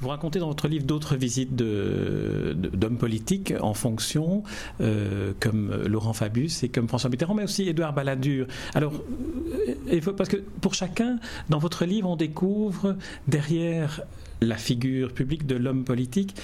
Vous 0.00 0.08
racontez 0.08 0.38
dans 0.38 0.48
votre 0.48 0.68
livre 0.68 0.84
d'autres 0.84 1.16
visites 1.16 1.54
d'hommes 1.54 2.98
politiques 2.98 3.54
en 3.60 3.74
fonction, 3.74 4.42
euh, 4.80 5.32
comme 5.40 5.74
Laurent 5.86 6.12
Fabius 6.12 6.62
et 6.62 6.68
comme 6.68 6.88
François 6.88 7.10
Mitterrand, 7.10 7.34
mais 7.34 7.44
aussi 7.44 7.68
Édouard 7.68 7.92
Balladur. 7.92 8.46
Alors, 8.74 8.92
euh, 9.92 10.12
parce 10.16 10.28
que 10.28 10.36
pour 10.60 10.74
chacun, 10.74 11.18
dans 11.48 11.58
votre 11.58 11.84
livre, 11.84 12.08
on 12.08 12.16
découvre 12.16 12.96
derrière 13.28 14.02
la 14.44 14.56
figure 14.56 15.12
publique 15.12 15.46
de 15.46 15.56
l'homme 15.56 15.84
politique, 15.84 16.36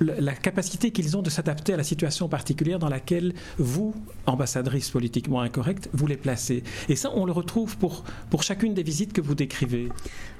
la 0.00 0.34
capacité 0.34 0.90
qu'ils 0.90 1.16
ont 1.16 1.22
de 1.22 1.30
s'adapter 1.30 1.74
à 1.74 1.76
la 1.76 1.84
situation 1.84 2.28
particulière 2.28 2.78
dans 2.78 2.88
laquelle 2.88 3.34
vous, 3.58 3.94
ambassadrice 4.26 4.90
politiquement 4.90 5.40
incorrecte, 5.40 5.88
vous 5.92 6.06
les 6.06 6.16
placez. 6.16 6.62
Et 6.88 6.96
ça, 6.96 7.10
on 7.14 7.24
le 7.24 7.32
retrouve 7.32 7.76
pour, 7.76 8.04
pour 8.30 8.42
chacune 8.42 8.74
des 8.74 8.82
visites 8.82 9.12
que 9.12 9.20
vous 9.20 9.34
décrivez. 9.34 9.88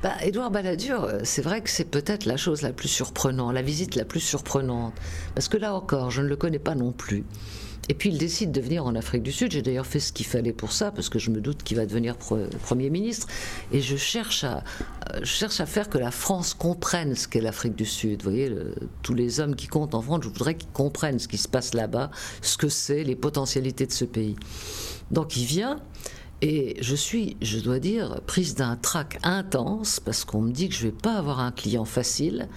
Bah, 0.02 0.12
Édouard 0.22 0.50
Balladur, 0.50 1.04
euh, 1.04 1.20
c'est 1.24 1.42
vrai 1.42 1.62
que 1.62 1.70
c'est 1.70 1.90
peut-être 1.90 2.26
la 2.26 2.36
chose 2.36 2.62
la 2.62 2.72
plus 2.72 2.88
surprenante, 2.88 3.54
la 3.54 3.62
visite 3.62 3.94
la 3.94 4.04
plus 4.04 4.20
surprenante. 4.20 4.94
Parce 5.34 5.48
que 5.48 5.56
là 5.56 5.74
encore, 5.74 6.10
je 6.10 6.22
ne 6.22 6.28
le 6.28 6.36
connais 6.36 6.58
pas 6.58 6.74
non 6.74 6.92
plus. 6.92 7.24
Et 7.88 7.94
puis 7.94 8.10
il 8.10 8.18
décide 8.18 8.52
de 8.52 8.60
venir 8.60 8.84
en 8.84 8.94
Afrique 8.94 9.22
du 9.22 9.32
Sud. 9.32 9.52
J'ai 9.52 9.62
d'ailleurs 9.62 9.86
fait 9.86 10.00
ce 10.00 10.12
qu'il 10.12 10.26
fallait 10.26 10.52
pour 10.52 10.72
ça, 10.72 10.90
parce 10.90 11.08
que 11.08 11.18
je 11.18 11.30
me 11.30 11.40
doute 11.40 11.62
qu'il 11.62 11.76
va 11.76 11.86
devenir 11.86 12.16
Premier 12.16 12.90
ministre. 12.90 13.28
Et 13.72 13.80
je 13.80 13.96
cherche 13.96 14.44
à, 14.44 14.64
euh, 15.14 15.20
cherche 15.24 15.60
à 15.60 15.66
faire 15.66 15.88
que 15.88 15.98
la 15.98 16.10
France 16.10 16.54
comprenne 16.54 17.14
ce 17.14 17.28
qu'est 17.28 17.40
l'Afrique 17.40 17.76
du 17.76 17.86
Sud. 17.86 18.22
Vous 18.22 18.30
voyez, 18.30 18.52
tous 19.02 19.14
les 19.14 19.40
hommes 19.40 19.54
qui 19.54 19.68
comptent 19.68 19.94
en 19.94 20.02
France, 20.02 20.20
je 20.24 20.28
voudrais 20.28 20.56
qu'ils 20.56 20.70
comprennent 20.70 21.18
ce 21.18 21.28
qui 21.28 21.38
se 21.38 21.48
passe 21.48 21.74
là-bas, 21.74 22.10
ce 22.42 22.56
que 22.56 22.68
c'est, 22.68 23.04
les 23.04 23.16
potentialités 23.16 23.86
de 23.86 23.92
ce 23.92 24.04
pays. 24.04 24.36
Donc 25.10 25.36
il 25.36 25.44
vient. 25.44 25.80
Et 26.42 26.76
je 26.82 26.94
suis, 26.94 27.38
je 27.40 27.58
dois 27.58 27.78
dire, 27.78 28.20
prise 28.26 28.54
d'un 28.54 28.76
trac 28.76 29.18
intense 29.22 30.00
parce 30.00 30.26
qu'on 30.26 30.42
me 30.42 30.52
dit 30.52 30.68
que 30.68 30.74
je 30.74 30.86
ne 30.86 30.90
vais 30.90 30.96
pas 30.96 31.14
avoir 31.14 31.40
un 31.40 31.50
client 31.50 31.86
facile 31.86 32.48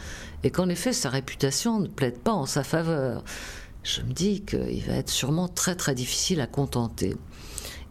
et 0.43 0.51
qu'en 0.51 0.67
effet 0.67 0.91
sa 0.91 1.09
réputation 1.09 1.79
ne 1.79 1.87
plaide 1.87 2.17
pas 2.17 2.33
en 2.33 2.45
sa 2.45 2.65
faveur 2.65 3.23
je 3.83 4.01
me 4.01 4.11
dis 4.11 4.41
qu'il 4.41 4.83
va 4.85 4.93
être 4.93 5.09
sûrement 5.09 5.47
très 5.47 5.75
très 5.75 5.95
difficile 5.95 6.41
à 6.41 6.47
contenter. 6.47 7.15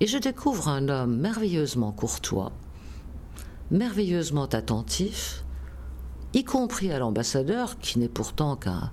Et 0.00 0.06
je 0.06 0.18
découvre 0.18 0.68
un 0.68 0.88
homme 0.88 1.16
merveilleusement 1.16 1.92
courtois, 1.92 2.52
merveilleusement 3.70 4.46
attentif, 4.46 5.44
y 6.34 6.44
compris 6.44 6.92
à 6.92 6.98
l'ambassadeur, 6.98 7.78
qui 7.78 7.98
n'est 7.98 8.08
pourtant 8.08 8.56
qu'à 8.56 8.92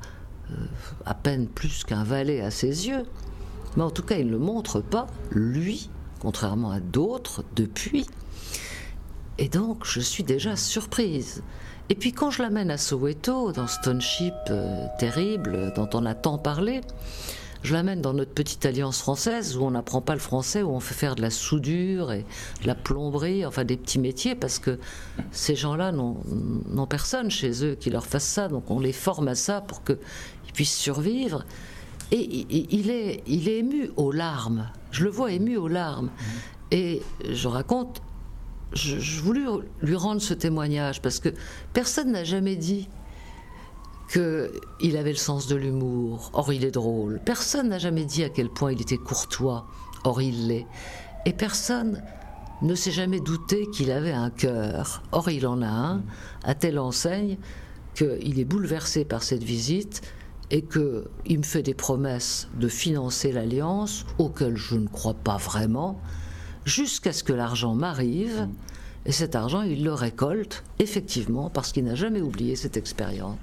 euh, 0.51 0.55
à 1.05 1.13
peine 1.13 1.47
plus 1.47 1.83
qu'un 1.83 2.03
valet 2.03 2.41
à 2.41 2.51
ses 2.51 2.87
yeux. 2.87 3.03
Mais 3.75 3.83
en 3.83 3.91
tout 3.91 4.03
cas, 4.03 4.17
il 4.17 4.27
ne 4.27 4.31
le 4.31 4.39
montre 4.39 4.81
pas, 4.81 5.07
lui, 5.31 5.89
contrairement 6.19 6.71
à 6.71 6.79
d'autres, 6.79 7.43
depuis. 7.55 8.07
Et 9.37 9.49
donc, 9.49 9.85
je 9.85 9.99
suis 9.99 10.23
déjà 10.23 10.55
surprise. 10.55 11.43
Et 11.89 11.95
puis 11.95 12.13
quand 12.13 12.31
je 12.31 12.41
l'amène 12.41 12.71
à 12.71 12.77
Soweto, 12.77 13.51
dans 13.51 13.67
ce 13.67 13.79
township 13.81 14.33
euh, 14.49 14.87
terrible 14.97 15.71
dont 15.75 15.89
on 15.93 16.05
a 16.05 16.15
tant 16.15 16.39
parlé, 16.39 16.81
je 17.61 17.73
l'amène 17.73 18.01
dans 18.01 18.13
notre 18.13 18.31
petite 18.31 18.65
alliance 18.65 18.99
française 18.99 19.57
où 19.57 19.63
on 19.63 19.71
n'apprend 19.71 20.01
pas 20.01 20.13
le 20.13 20.19
français, 20.19 20.63
où 20.63 20.69
on 20.69 20.79
fait 20.79 20.95
faire 20.95 21.15
de 21.15 21.21
la 21.21 21.29
soudure 21.29 22.11
et 22.11 22.25
de 22.61 22.67
la 22.67 22.75
plomberie, 22.75 23.45
enfin 23.45 23.65
des 23.65 23.77
petits 23.77 23.99
métiers, 23.99 24.35
parce 24.35 24.57
que 24.57 24.79
ces 25.31 25.55
gens-là 25.55 25.91
n'ont 25.91 26.87
personne 26.87 27.29
chez 27.29 27.63
eux 27.65 27.75
qui 27.75 27.89
leur 27.89 28.05
fasse 28.05 28.25
ça, 28.25 28.47
donc 28.47 28.69
on 28.71 28.79
les 28.79 28.93
forme 28.93 29.27
à 29.27 29.35
ça 29.35 29.61
pour 29.61 29.83
qu'ils 29.83 29.97
puissent 30.53 30.77
survivre. 30.77 31.45
Et 32.11 32.45
il 32.49 32.91
est, 32.91 33.23
il 33.25 33.49
est 33.49 33.57
ému 33.57 33.89
aux 33.95 34.11
larmes. 34.11 34.69
Je 34.91 35.03
le 35.03 35.09
vois 35.09 35.31
ému 35.31 35.57
aux 35.57 35.67
larmes. 35.67 36.11
Et 36.69 37.01
je 37.27 37.47
raconte 37.47 38.01
je, 38.75 39.21
voulais 39.21 39.45
lui 39.81 39.95
rendre 39.95 40.21
ce 40.21 40.33
témoignage 40.33 41.01
parce 41.01 41.19
que 41.19 41.29
personne 41.73 42.11
n'a 42.11 42.23
jamais 42.23 42.55
dit 42.55 42.89
qu'il 44.11 44.97
avait 44.97 45.11
le 45.11 45.17
sens 45.17 45.47
de 45.47 45.55
l'humour, 45.55 46.29
or 46.33 46.53
il 46.53 46.63
est 46.63 46.71
drôle. 46.71 47.19
Personne 47.25 47.69
n'a 47.69 47.79
jamais 47.79 48.05
dit 48.05 48.23
à 48.23 48.29
quel 48.29 48.49
point 48.49 48.71
il 48.71 48.81
était 48.81 48.97
courtois, 48.97 49.65
or 50.03 50.21
il 50.21 50.47
l'est. 50.47 50.67
Et 51.25 51.33
personne 51.33 52.03
ne 52.61 52.75
s'est 52.75 52.91
jamais 52.91 53.19
douté 53.19 53.67
qu'il 53.71 53.91
avait 53.91 54.11
un 54.11 54.29
cœur, 54.29 55.01
or 55.11 55.29
il 55.29 55.47
en 55.47 55.61
a 55.61 55.67
un, 55.67 56.03
à 56.43 56.53
telle 56.53 56.79
enseigne 56.79 57.37
qu'il 57.95 58.39
est 58.39 58.45
bouleversé 58.45 59.05
par 59.05 59.23
cette 59.23 59.43
visite 59.43 60.01
et 60.51 60.61
qu'il 60.63 61.39
me 61.39 61.43
fait 61.43 61.63
des 61.63 61.73
promesses 61.73 62.47
de 62.59 62.67
financer 62.67 63.31
l'alliance, 63.31 64.05
auxquelles 64.19 64.57
je 64.57 64.75
ne 64.75 64.87
crois 64.87 65.15
pas 65.15 65.37
vraiment, 65.37 65.99
jusqu'à 66.65 67.13
ce 67.13 67.23
que 67.23 67.33
l'argent 67.33 67.75
m'arrive. 67.75 68.49
Et 69.07 69.11
cet 69.11 69.35
argent, 69.35 69.61
il 69.61 69.83
le 69.83 69.93
récolte, 69.93 70.63
effectivement, 70.79 71.51
parce 71.51 71.71
qu'il 71.71 71.85
n'a 71.85 71.93
jamais 71.93 72.21
oublié 72.21 72.55
cette 72.55 72.75
expérience. 72.75 73.37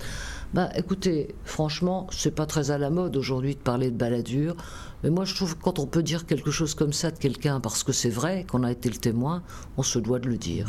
Bah, 0.55 0.69
écoutez, 0.77 1.35
franchement, 1.45 2.09
c'est 2.11 2.35
pas 2.35 2.47
très 2.47 2.73
à 2.73 2.79
la 2.79 2.91
mode 2.91 3.17
aujourd'hui 3.17 3.55
de 3.55 3.61
parler 3.61 3.91
de 3.91 3.97
baladure, 3.97 4.55
mais 5.03 5.09
moi 5.09 5.25
je 5.25 5.35
trouve 5.35 5.57
que 5.57 5.63
quand 5.63 5.79
on 5.79 5.87
peut 5.87 6.03
dire 6.03 6.27
quelque 6.27 6.51
chose 6.51 6.75
comme 6.75 6.93
ça 6.93 7.11
de 7.11 7.19
quelqu'un 7.19 7.59
parce 7.59 7.85
que 7.85 7.93
c'est 7.93 8.11
vrai, 8.11 8.45
qu'on 8.51 8.63
a 8.63 8.71
été 8.71 8.91
le 8.91 8.97
témoin, 8.97 9.43
on 9.79 9.83
se 9.83 9.99
doit 9.99 10.19
de 10.19 10.29
le 10.29 10.37
dire. 10.37 10.67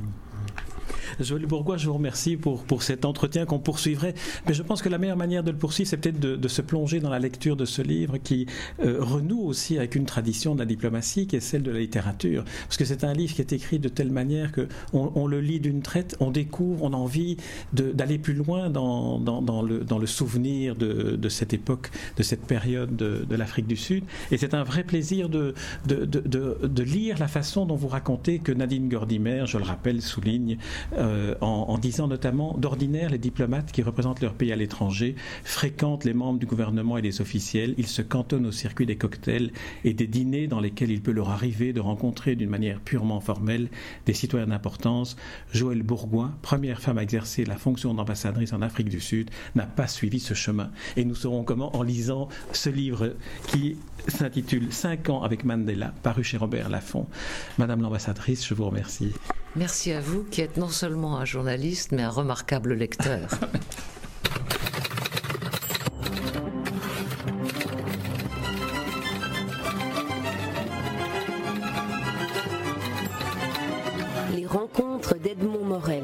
Joël 1.20 1.46
Bourgois, 1.46 1.78
je 1.78 1.88
vous 1.88 1.94
remercie 1.94 2.38
pour, 2.38 2.64
pour 2.64 2.84
cet 2.84 3.06
entretien 3.06 3.46
qu'on 3.46 3.60
poursuivrait. 3.60 4.14
Mais 4.48 4.54
je 4.54 4.64
pense 4.64 4.82
que 4.82 4.90
la 4.90 4.98
meilleure 4.98 5.18
manière 5.18 5.44
de 5.44 5.52
le 5.52 5.58
poursuivre, 5.58 5.90
c'est 5.90 5.98
peut-être 5.98 6.20
de, 6.20 6.48
se 6.48 6.62
plonger 6.62 7.00
dans 7.00 7.10
la 7.10 7.20
lecture 7.20 7.56
de 7.56 7.66
ce 7.66 7.82
livre 7.82 8.18
qui 8.18 8.46
euh, 8.80 8.98
renoue 9.00 9.42
aussi 9.42 9.78
avec 9.78 9.96
une 9.96 10.06
tradition 10.06 10.54
de 10.54 10.60
la 10.60 10.66
diplomatie 10.66 11.26
qui 11.26 11.36
est 11.36 11.40
celle 11.40 11.64
de 11.64 11.72
la 11.72 11.80
littérature. 11.80 12.44
Parce 12.66 12.78
que 12.78 12.86
c'est 12.86 13.04
un 13.04 13.14
livre 13.14 13.34
qui 13.34 13.42
est 13.42 13.54
écrit 13.54 13.80
de 13.80 13.90
telle 13.90 14.12
manière 14.12 14.52
que 14.52 14.68
on, 14.94 15.28
le 15.28 15.42
lit 15.42 15.60
d'une 15.60 15.82
traite, 15.82 16.16
on 16.20 16.32
découvre, 16.32 16.84
on 16.84 16.94
a 16.94 16.98
envie 16.98 17.38
d'aller 17.72 18.18
plus 18.18 18.34
loin 18.34 18.70
dans, 18.70 19.20
dans, 19.20 19.62
le, 19.62 19.80
dans 19.80 19.98
le 19.98 20.06
souvenir 20.06 20.76
de, 20.76 21.16
de, 21.16 21.30
cette 21.30 21.54
époque, 21.54 21.90
de 22.18 22.24
cette 22.24 22.46
période 22.46 22.96
de, 22.96 23.26
de 23.28 23.36
l'Afrique 23.36 23.68
du 23.68 23.78
Sud. 23.78 24.04
Et 24.32 24.38
c'est 24.38 24.54
un 24.54 24.64
vrai 24.64 24.84
plaisir 24.84 25.30
de, 25.30 25.54
de, 25.86 26.84
lire 26.84 27.18
la 27.20 27.28
façon 27.28 27.66
dont 27.66 27.76
vous 27.76 27.88
racontez 27.88 28.40
que 28.40 28.52
Nadine 28.52 28.90
Gordimer, 28.90 29.44
je 29.46 29.58
le 29.58 29.64
rappelle, 29.64 30.02
souligne 30.02 30.58
euh, 30.98 31.03
en, 31.42 31.78
disant 31.78 32.08
notamment 32.08 32.56
d'ordinaire 32.58 33.10
les 33.10 33.18
diplomates 33.18 33.72
qui 33.72 33.82
représentent 33.82 34.22
leur 34.22 34.34
pays 34.34 34.52
à 34.52 34.56
l'étranger 34.56 35.16
fréquentent 35.44 36.06
les 36.06 36.14
membres 36.14 36.40
du 36.40 36.46
gouvernement 36.46 36.98
et 36.98 37.02
les 37.02 37.22
officiels, 37.22 37.76
ils 37.78 37.88
se 37.88 38.02
cantonnent 38.02 38.46
au 38.46 38.52
circuit 38.52 38.86
des 38.86 38.96
cocktails 38.96 39.52
et 39.84 39.94
des 39.94 40.08
dîners 40.08 40.48
dans 40.48 40.60
lesquels 40.60 40.92
il 40.92 41.02
peut 41.02 41.12
leur 41.12 41.30
arriver 41.30 41.74
de 41.74 41.80
rencontrer 41.80 42.36
d'une 42.36 42.50
manière 42.50 42.80
purement 42.80 43.20
formelle 43.20 43.70
des 44.06 44.14
citoyens 44.14 44.48
d'importance. 44.48 45.16
Joëlle 45.52 45.84
Bourgoin, 45.84 46.36
première 46.42 46.82
femme 46.82 46.98
à 46.98 47.04
exercer 47.04 47.46
la 47.46 47.58
fonction 47.58 47.94
d'ambassadrice 47.94 48.54
en 48.54 48.62
Afrique 48.62 48.90
du 48.90 49.00
Sud, 49.00 49.30
n'a 49.56 49.66
pas 49.66 49.88
suivi 49.88 50.20
ce 50.20 50.34
chemin. 50.34 50.72
Et 50.96 51.06
nous 51.06 51.16
saurons 51.16 51.44
comment 51.44 51.76
en 51.76 51.84
lisant 51.84 52.30
ce 52.52 52.70
livre 52.70 53.16
qui 53.48 53.78
s'intitule 54.08 54.72
5 54.72 55.10
ans 55.10 55.24
avec 55.24 55.44
Mandela, 55.44 55.94
paru 56.04 56.24
chez 56.24 56.38
Robert 56.38 56.70
Laffont. 56.70 57.08
Madame 57.58 57.82
l'ambassadrice, 57.82 58.48
je 58.48 58.54
vous 58.54 58.66
remercie. 58.66 59.12
Merci 59.56 59.92
à 59.92 60.02
vous 60.02 60.24
qui 60.24 60.42
êtes 60.42 60.58
non 60.58 60.70
seulement 60.70 61.18
un 61.18 61.26
journaliste, 61.26 61.92
mais 61.92 62.02
un 62.02 62.10
remarquable 62.10 62.74
lecteur. 62.74 63.30
Les 74.36 74.48
rencontres 74.48 75.20
d'Edmond 75.20 75.64
Morel. 75.64 76.04